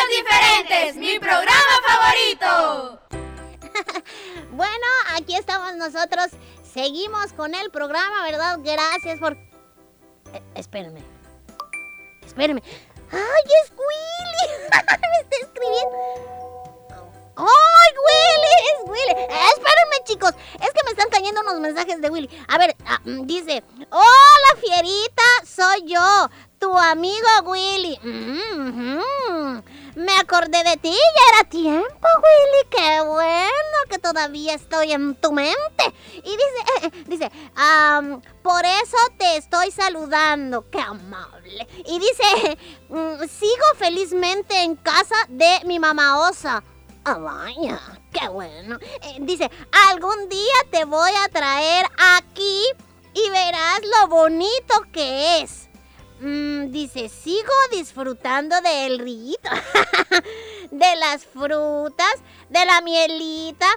Diferentes, 0.10 0.96
mi 0.96 1.20
programa 1.20 1.82
favorito. 1.86 3.02
Bueno, 4.52 4.88
aquí 5.16 5.36
estamos 5.36 5.76
nosotros. 5.76 6.30
Seguimos 6.64 7.32
con 7.34 7.54
el 7.54 7.70
programa, 7.70 8.24
¿verdad? 8.24 8.58
Gracias 8.64 9.20
por... 9.20 9.34
Eh, 9.34 10.42
espérenme. 10.56 11.04
Espérenme. 12.26 12.64
¡Ay, 13.12 13.52
es 13.64 13.72
Willy! 13.72 14.60
Me 14.72 15.22
está 15.22 15.36
escribiendo. 15.42 16.37
¡Ay, 17.38 17.94
Willy! 18.06 18.58
¡Es 18.74 18.90
Willy! 18.90 19.22
Eh, 19.22 19.50
espérenme, 19.56 20.04
chicos. 20.06 20.32
Es 20.60 20.72
que 20.74 20.84
me 20.86 20.92
están 20.92 21.10
cayendo 21.10 21.42
unos 21.42 21.60
mensajes 21.60 22.02
de 22.02 22.10
Willy. 22.10 22.30
A 22.48 22.58
ver, 22.58 22.76
ah, 22.86 23.00
mm, 23.04 23.28
dice... 23.28 23.64
¡Hola, 23.92 24.60
fierita! 24.60 25.24
Soy 25.46 25.86
yo, 25.86 26.30
tu 26.58 26.76
amigo 26.76 27.28
Willy. 27.46 28.00
Mm. 28.02 29.62
Me 29.98 30.18
acordé 30.20 30.64
de 30.64 30.78
ti, 30.78 30.92
ya 30.92 31.38
era 31.40 31.50
tiempo, 31.50 32.08
Willy. 32.18 32.70
¡Qué 32.72 33.02
bueno 33.02 33.78
que 33.90 34.00
todavía 34.00 34.56
estoy 34.56 34.92
en 34.92 35.16
tu 35.16 35.32
mente! 35.32 35.94
Y 36.24 36.32
dice, 36.32 37.04
dice, 37.06 37.32
am, 37.56 38.22
por 38.42 38.66
eso 38.66 38.98
te 39.20 39.38
estoy 39.38 39.70
saludando. 39.72 40.70
¡Qué 40.72 40.80
amable! 40.80 41.68
Y 41.86 42.00
dice, 42.00 42.58
mm, 42.90 43.28
sigo 43.28 43.66
felizmente 43.78 44.64
en 44.64 44.76
casa 44.76 45.16
de 45.30 45.62
mi 45.66 45.78
mamá 45.80 46.28
osa. 46.30 46.64
Ah, 47.10 47.48
qué 48.12 48.28
bueno. 48.28 48.78
Eh, 49.02 49.18
dice, 49.22 49.50
algún 49.90 50.28
día 50.28 50.56
te 50.70 50.84
voy 50.84 51.12
a 51.24 51.30
traer 51.30 51.86
aquí 52.18 52.62
y 53.14 53.30
verás 53.30 53.80
lo 54.02 54.10
bonito 54.10 54.82
que 54.92 55.42
es. 55.42 55.70
Mm, 56.20 56.70
dice, 56.72 57.08
sigo 57.08 57.54
disfrutando 57.72 58.60
del 58.60 59.00
rito, 59.00 59.50
de 60.72 60.96
las 60.98 61.24
frutas, 61.26 62.16
de 62.50 62.66
la 62.66 62.82
mielita 62.82 63.68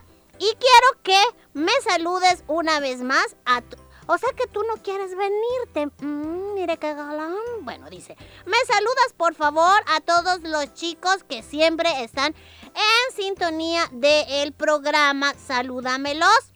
y 0.40 0.50
quiero 0.56 1.02
que 1.04 1.22
me 1.52 1.72
saludes 1.88 2.42
una 2.48 2.80
vez 2.80 3.00
más 3.00 3.36
a 3.44 3.62
tu... 3.62 3.76
O 4.08 4.18
sea 4.18 4.30
que 4.36 4.48
tú 4.48 4.64
no 4.64 4.82
quieres 4.82 5.14
venirte. 5.16 5.86
Mm, 6.04 6.54
mire 6.54 6.78
qué 6.78 6.94
galán. 6.94 7.36
Bueno, 7.60 7.88
dice, 7.90 8.16
me 8.44 8.58
saludas 8.66 9.14
por 9.16 9.36
favor 9.36 9.80
a 9.86 10.00
todos 10.00 10.40
los 10.40 10.74
chicos 10.74 11.22
que 11.28 11.44
siempre 11.44 12.02
están 12.02 12.34
en 12.74 13.16
sintonía 13.16 13.88
del 13.92 14.52
programa. 14.52 15.34
Salúdamelos. 15.34 16.52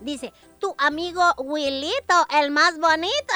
Dice, 0.00 0.32
tu 0.58 0.74
amigo 0.78 1.22
Willito, 1.38 2.26
el 2.30 2.50
más 2.50 2.78
bonito. 2.78 3.34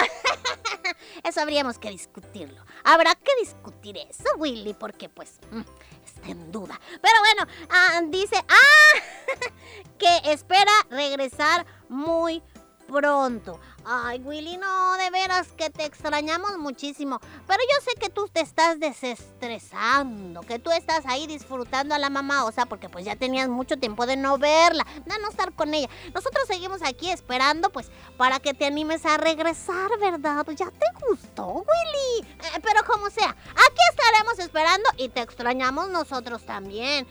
eso 1.24 1.40
habríamos 1.40 1.78
que 1.78 1.90
discutirlo. 1.90 2.64
Habrá 2.84 3.14
que 3.14 3.32
discutir 3.40 3.98
eso, 3.98 4.24
Willy, 4.36 4.74
porque 4.74 5.08
pues 5.08 5.38
mm, 5.50 5.60
está 6.04 6.28
en 6.28 6.52
duda. 6.52 6.80
Pero 7.02 7.14
bueno, 7.20 7.52
ah, 7.70 8.00
dice, 8.08 8.36
ah, 8.36 9.48
que 9.98 10.32
espera 10.32 10.72
regresar 10.90 11.66
muy 11.88 12.42
pronto. 12.86 13.60
Ay, 13.88 14.18
Willy, 14.24 14.56
no, 14.56 14.94
de 14.94 15.10
veras 15.10 15.46
que 15.56 15.70
te 15.70 15.84
extrañamos 15.84 16.58
muchísimo. 16.58 17.20
Pero 17.46 17.62
yo 17.62 17.84
sé 17.84 17.92
que 18.00 18.10
tú 18.10 18.26
te 18.26 18.40
estás 18.40 18.80
desestresando, 18.80 20.40
que 20.40 20.58
tú 20.58 20.72
estás 20.72 21.06
ahí 21.06 21.28
disfrutando 21.28 21.94
a 21.94 21.98
la 21.98 22.10
mamá 22.10 22.44
o 22.46 22.50
sea, 22.50 22.66
porque 22.66 22.88
pues 22.88 23.04
ya 23.04 23.14
tenías 23.14 23.48
mucho 23.48 23.76
tiempo 23.76 24.04
de 24.04 24.16
no 24.16 24.38
verla, 24.38 24.84
de 25.04 25.18
no 25.20 25.28
estar 25.28 25.52
con 25.52 25.72
ella. 25.72 25.88
Nosotros 26.12 26.48
seguimos 26.48 26.82
aquí 26.82 27.10
esperando, 27.12 27.70
pues, 27.70 27.88
para 28.16 28.40
que 28.40 28.54
te 28.54 28.66
animes 28.66 29.06
a 29.06 29.18
regresar, 29.18 29.96
¿verdad? 30.00 30.44
¿Ya 30.56 30.66
te 30.66 30.86
gustó, 31.08 31.46
Willy? 31.46 32.28
Eh, 32.28 32.60
pero 32.64 32.84
como 32.84 33.08
sea, 33.08 33.30
aquí 33.30 33.80
estaremos 33.90 34.38
esperando 34.40 34.90
y 34.96 35.10
te 35.10 35.20
extrañamos 35.20 35.90
nosotros 35.90 36.44
también. 36.44 37.06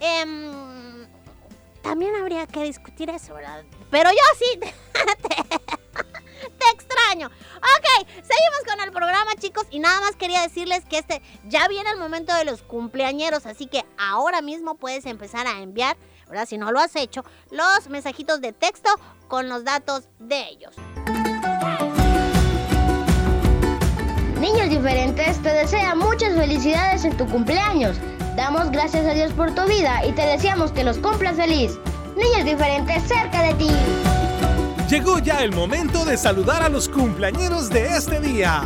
Em, 0.00 1.06
también 1.82 2.16
habría 2.16 2.48
que 2.48 2.64
discutir 2.64 3.10
eso, 3.10 3.34
¿verdad? 3.34 3.62
Pero 3.92 4.10
yo 4.10 4.16
sí 4.40 4.60
extraño. 6.74 7.28
Ok, 7.28 8.06
seguimos 8.06 8.60
con 8.66 8.80
el 8.80 8.92
programa, 8.92 9.34
chicos. 9.38 9.66
Y 9.70 9.78
nada 9.78 10.00
más 10.00 10.16
quería 10.16 10.42
decirles 10.42 10.84
que 10.84 10.98
este 10.98 11.22
ya 11.44 11.68
viene 11.68 11.90
el 11.90 11.98
momento 11.98 12.34
de 12.34 12.44
los 12.44 12.62
cumpleañeros. 12.62 13.46
Así 13.46 13.66
que 13.66 13.84
ahora 13.98 14.42
mismo 14.42 14.76
puedes 14.76 15.06
empezar 15.06 15.46
a 15.46 15.60
enviar, 15.60 15.96
¿verdad? 16.28 16.46
Si 16.46 16.58
no 16.58 16.72
lo 16.72 16.80
has 16.80 16.96
hecho, 16.96 17.24
los 17.50 17.88
mensajitos 17.88 18.40
de 18.40 18.52
texto 18.52 18.90
con 19.28 19.48
los 19.48 19.64
datos 19.64 20.08
de 20.18 20.48
ellos. 20.48 20.74
Niños 24.40 24.68
diferentes 24.68 25.42
te 25.42 25.48
desea 25.48 25.94
muchas 25.94 26.34
felicidades 26.34 27.04
en 27.04 27.16
tu 27.16 27.26
cumpleaños. 27.26 27.96
Damos 28.36 28.70
gracias 28.70 29.06
a 29.06 29.14
Dios 29.14 29.32
por 29.32 29.54
tu 29.54 29.62
vida 29.64 30.04
y 30.06 30.12
te 30.12 30.22
deseamos 30.22 30.70
que 30.72 30.84
los 30.84 30.98
cumplas 30.98 31.36
feliz. 31.36 31.78
Niños 32.16 32.44
diferentes 32.44 33.02
cerca 33.04 33.42
de 33.42 33.54
ti. 33.54 34.15
Llegó 34.88 35.18
ya 35.18 35.42
el 35.42 35.50
momento 35.50 36.04
de 36.04 36.16
saludar 36.16 36.62
a 36.62 36.68
los 36.68 36.88
cumpleañeros 36.88 37.68
de 37.70 37.88
este 37.88 38.20
día. 38.20 38.62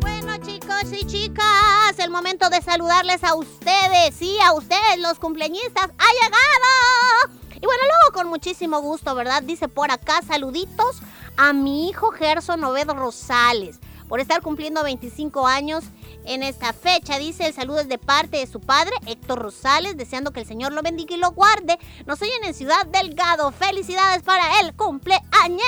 Bueno, 0.00 0.36
chicos 0.38 0.92
y 0.92 1.04
chicas, 1.04 1.98
el 1.98 2.10
momento 2.10 2.48
de 2.48 2.62
saludarles 2.62 3.24
a 3.24 3.34
ustedes, 3.34 4.14
sí, 4.16 4.38
a 4.44 4.52
ustedes, 4.52 5.00
los 5.00 5.18
cumpleañistas, 5.18 5.86
ha 5.86 6.12
llegado. 6.22 7.40
Y 7.56 7.66
bueno, 7.66 7.82
luego 7.82 8.14
con 8.14 8.28
muchísimo 8.28 8.80
gusto, 8.82 9.16
¿verdad? 9.16 9.42
Dice 9.42 9.66
por 9.66 9.90
acá, 9.90 10.22
saluditos 10.22 11.00
a 11.36 11.52
mi 11.52 11.88
hijo 11.88 12.12
Gerson 12.12 12.62
Ovedo 12.62 12.94
Rosales 12.94 13.80
por 14.08 14.20
estar 14.20 14.40
cumpliendo 14.42 14.82
25 14.82 15.46
años 15.46 15.84
en 16.24 16.42
esta 16.42 16.72
fecha. 16.72 17.18
Dice 17.18 17.46
el 17.46 17.54
saludo 17.54 17.80
es 17.80 17.88
de 17.88 17.98
parte 17.98 18.38
de 18.38 18.46
su 18.46 18.60
padre, 18.60 18.96
Héctor 19.06 19.40
Rosales, 19.40 19.96
deseando 19.96 20.32
que 20.32 20.40
el 20.40 20.46
Señor 20.46 20.72
lo 20.72 20.82
bendiga 20.82 21.14
y 21.14 21.18
lo 21.18 21.30
guarde. 21.32 21.78
Nos 22.06 22.20
oyen 22.22 22.44
en 22.44 22.54
Ciudad 22.54 22.86
Delgado. 22.86 23.50
Felicidades 23.52 24.22
para 24.22 24.60
el 24.60 24.74
cumpleañero. 24.74 25.64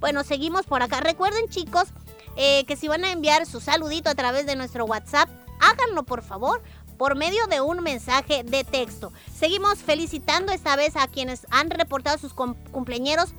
Bueno, 0.00 0.24
seguimos 0.24 0.66
por 0.66 0.82
acá. 0.82 1.00
Recuerden, 1.00 1.48
chicos, 1.48 1.88
eh, 2.36 2.64
que 2.66 2.76
si 2.76 2.88
van 2.88 3.04
a 3.04 3.12
enviar 3.12 3.46
su 3.46 3.60
saludito 3.60 4.10
a 4.10 4.14
través 4.14 4.46
de 4.46 4.56
nuestro 4.56 4.84
WhatsApp, 4.84 5.28
háganlo 5.60 6.04
por 6.04 6.22
favor 6.22 6.62
por 6.96 7.16
medio 7.16 7.46
de 7.46 7.60
un 7.60 7.82
mensaje 7.82 8.44
de 8.44 8.62
texto. 8.64 9.12
Seguimos 9.34 9.78
felicitando 9.78 10.52
esta 10.52 10.76
vez 10.76 10.96
a 10.96 11.08
quienes 11.08 11.46
han 11.50 11.70
reportado 11.70 12.18
sus 12.18 12.34
cum- 12.34 12.54
cumpleañeros 12.72 13.30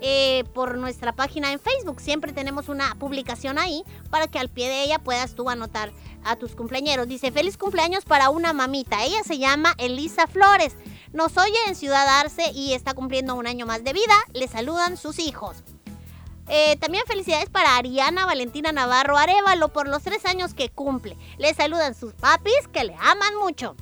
eh, 0.00 0.44
por 0.54 0.78
nuestra 0.78 1.12
página 1.12 1.52
en 1.52 1.60
Facebook. 1.60 2.00
Siempre 2.00 2.32
tenemos 2.32 2.68
una 2.68 2.94
publicación 2.96 3.58
ahí 3.58 3.84
para 4.10 4.28
que 4.28 4.38
al 4.38 4.48
pie 4.48 4.68
de 4.68 4.84
ella 4.84 4.98
puedas 4.98 5.34
tú 5.34 5.50
anotar 5.50 5.92
a 6.24 6.36
tus 6.36 6.54
cumpleaños. 6.54 7.08
Dice, 7.08 7.32
feliz 7.32 7.56
cumpleaños 7.56 8.04
para 8.04 8.30
una 8.30 8.52
mamita. 8.52 9.04
Ella 9.04 9.22
se 9.24 9.38
llama 9.38 9.74
Elisa 9.78 10.26
Flores. 10.26 10.76
Nos 11.12 11.36
oye 11.36 11.56
en 11.66 11.74
Ciudad 11.74 12.20
Arce 12.20 12.50
y 12.52 12.74
está 12.74 12.94
cumpliendo 12.94 13.34
un 13.34 13.46
año 13.46 13.66
más 13.66 13.84
de 13.84 13.92
vida. 13.92 14.14
Le 14.34 14.46
saludan 14.48 14.96
sus 14.96 15.18
hijos. 15.18 15.62
Eh, 16.48 16.76
también 16.76 17.04
felicidades 17.06 17.50
para 17.50 17.76
Ariana 17.76 18.24
Valentina 18.24 18.72
Navarro 18.72 19.18
Arevalo 19.18 19.68
por 19.68 19.86
los 19.86 20.02
tres 20.02 20.24
años 20.24 20.54
que 20.54 20.70
cumple. 20.70 21.16
Le 21.38 21.52
saludan 21.54 21.94
sus 21.94 22.14
papis 22.14 22.68
que 22.72 22.84
le 22.84 22.94
aman 23.00 23.36
mucho. 23.36 23.76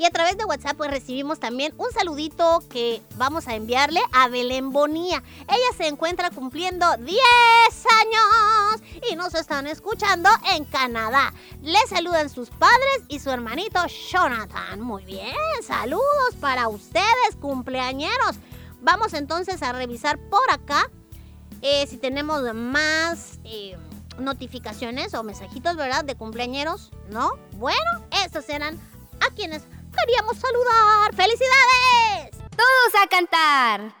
Y 0.00 0.06
a 0.06 0.10
través 0.10 0.38
de 0.38 0.46
WhatsApp 0.46 0.78
pues 0.78 0.90
recibimos 0.90 1.40
también 1.40 1.74
un 1.76 1.92
saludito 1.92 2.62
que 2.70 3.02
vamos 3.16 3.46
a 3.48 3.54
enviarle 3.54 4.00
a 4.12 4.28
Belén 4.28 4.72
Bonía. 4.72 5.22
Ella 5.42 5.76
se 5.76 5.88
encuentra 5.88 6.30
cumpliendo 6.30 6.86
10 6.96 7.18
años 7.20 8.82
y 9.10 9.14
nos 9.16 9.34
están 9.34 9.66
escuchando 9.66 10.30
en 10.54 10.64
Canadá. 10.64 11.34
Le 11.60 11.78
saludan 11.86 12.30
sus 12.30 12.48
padres 12.48 13.02
y 13.08 13.18
su 13.18 13.28
hermanito 13.28 13.78
Jonathan. 14.10 14.80
Muy 14.80 15.04
bien, 15.04 15.36
saludos 15.62 16.34
para 16.40 16.68
ustedes, 16.68 17.36
cumpleañeros. 17.38 18.36
Vamos 18.80 19.12
entonces 19.12 19.62
a 19.62 19.72
revisar 19.72 20.18
por 20.30 20.50
acá 20.50 20.90
eh, 21.60 21.86
si 21.86 21.98
tenemos 21.98 22.40
más 22.54 23.38
eh, 23.44 23.76
notificaciones 24.18 25.12
o 25.12 25.22
mensajitos, 25.22 25.76
¿verdad? 25.76 26.06
De 26.06 26.14
cumpleañeros, 26.14 26.90
¿no? 27.10 27.32
Bueno, 27.58 28.06
estos 28.24 28.48
eran 28.48 28.80
a 29.20 29.34
quienes 29.34 29.62
queríamos 30.00 30.36
saludar. 30.38 31.14
¡Felicidades! 31.14 32.30
Todos 32.56 32.94
a 33.02 33.06
cantar. 33.06 34.00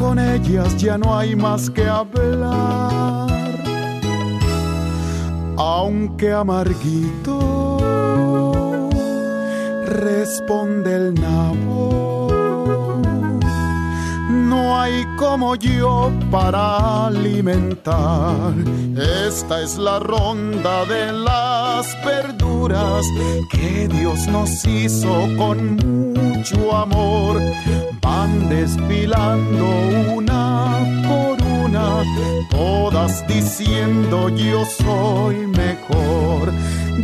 con 0.00 0.18
ellas 0.18 0.76
ya 0.78 0.96
no 0.96 1.16
hay 1.16 1.36
más 1.36 1.68
que 1.68 1.86
hablar. 1.86 3.28
Aunque 5.58 6.32
amarguito, 6.32 7.78
responde 9.84 10.96
el 10.96 11.14
nabo. 11.14 12.28
No 14.30 14.80
hay 14.80 15.04
como 15.18 15.54
yo 15.54 16.10
para 16.30 17.06
alimentar. 17.08 18.54
Esta 19.28 19.60
es 19.60 19.76
la 19.76 19.98
ronda 19.98 20.86
de 20.86 21.12
las 21.12 21.86
verduras 22.06 23.04
que 23.52 23.86
Dios 23.88 24.26
nos 24.28 24.64
hizo 24.64 25.28
con 25.36 26.29
mucho 26.40 26.74
amor. 26.74 27.40
Van 28.00 28.48
desfilando 28.48 29.66
una 30.14 30.78
por 31.06 31.42
una, 31.42 32.02
todas 32.50 33.26
diciendo 33.26 34.30
yo 34.30 34.64
soy 34.64 35.46
mejor. 35.46 36.52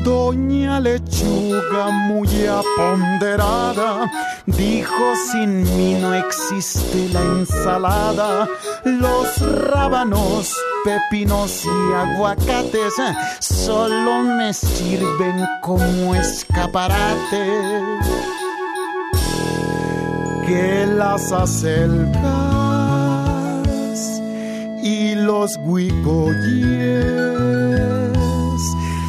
Doña 0.03 0.81
Lechuga 0.81 1.91
muy 1.91 2.29
aponderada 2.47 4.11
dijo 4.47 5.15
sin 5.31 5.65
mí 5.65 5.99
no 6.01 6.15
existe 6.15 7.09
la 7.13 7.21
ensalada. 7.21 8.49
Los 8.85 9.39
rábanos, 9.71 10.55
pepinos 10.85 11.65
y 11.65 11.95
aguacates 11.95 12.95
solo 13.41 14.23
me 14.23 14.55
sirven 14.55 15.45
como 15.63 16.15
escaparate. 16.15 18.36
Que 20.47 20.87
las 20.87 21.33
acelgas 21.33 22.23
y 24.83 25.15
los 25.17 25.57
huicoyes, 25.65 26.37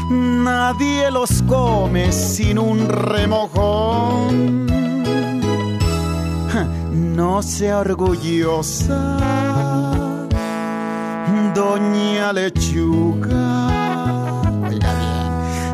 nadie 0.09 1.11
los 1.11 1.43
come 1.43 2.11
sin 2.11 2.57
un 2.57 2.89
remojón. 2.89 4.65
No 7.15 7.43
sea 7.43 7.79
orgullosa, 7.79 9.17
doña 11.53 12.33
lechuga. 12.33 13.67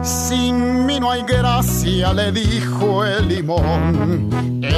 Sin 0.03 0.85
mí 0.85 0.99
no 0.99 1.09
hay 1.09 1.23
gracia, 1.23 2.11
le 2.13 2.33
dijo 2.33 3.05
el 3.05 3.29
limón. 3.29 4.32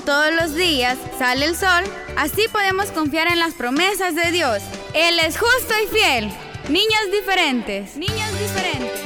Todos 0.00 0.32
los 0.32 0.54
días 0.54 0.98
sale 1.18 1.46
el 1.46 1.56
sol, 1.56 1.84
así 2.16 2.48
podemos 2.48 2.90
confiar 2.90 3.28
en 3.28 3.38
las 3.38 3.54
promesas 3.54 4.14
de 4.14 4.32
Dios. 4.32 4.62
Él 4.92 5.18
es 5.20 5.38
justo 5.38 5.74
y 5.82 5.86
fiel. 5.86 6.32
Niños 6.68 7.10
diferentes. 7.12 7.96
Niños 7.96 8.38
diferentes. 8.38 9.00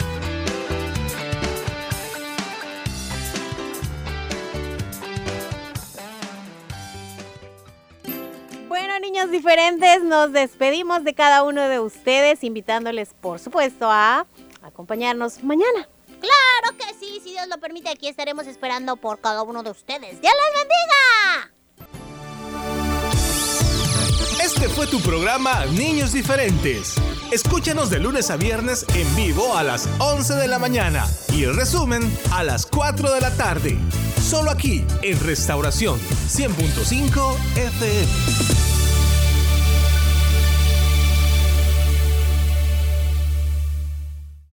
Bueno, 8.68 8.99
niños 9.01 9.30
diferentes, 9.30 10.03
nos 10.03 10.32
despedimos 10.32 11.05
de 11.05 11.14
cada 11.14 11.43
uno 11.43 11.68
de 11.68 11.80
ustedes, 11.80 12.45
invitándoles, 12.45 13.14
por 13.20 13.41
supuesto, 13.41 13.91
a 13.91 14.26
acompañarnos 14.62 15.43
mañana. 15.43 15.89
Claro 16.21 16.77
que 16.77 16.95
sí, 16.99 17.21
si 17.23 17.31
Dios 17.33 17.49
lo 17.49 17.59
permite, 17.59 17.89
aquí 17.89 18.09
estaremos 18.09 18.47
esperando 18.47 18.97
por 18.97 19.21
cada 19.21 19.43
uno 19.43 19.62
de 19.62 19.71
ustedes. 19.71 20.21
¡Dios 20.21 20.33
les 20.33 20.55
bendiga! 20.62 21.59
Este 24.43 24.69
fue 24.69 24.87
tu 24.87 25.01
programa 25.01 25.66
Niños 25.66 26.12
Diferentes. 26.12 26.95
Escúchanos 27.31 27.91
de 27.91 27.99
lunes 27.99 28.31
a 28.31 28.37
viernes 28.37 28.87
en 28.95 29.16
vivo 29.16 29.57
a 29.57 29.62
las 29.62 29.89
11 29.99 30.35
de 30.35 30.49
la 30.49 30.59
mañana 30.59 31.07
y 31.35 31.45
el 31.45 31.55
resumen 31.55 32.03
a 32.33 32.43
las 32.43 32.64
4 32.66 33.12
de 33.12 33.21
la 33.21 33.37
tarde. 33.37 33.77
Solo 34.21 34.51
aquí 34.51 34.85
en 35.03 35.21
Restauración 35.21 36.01
100.5 36.01 37.37
FM. 37.57 38.88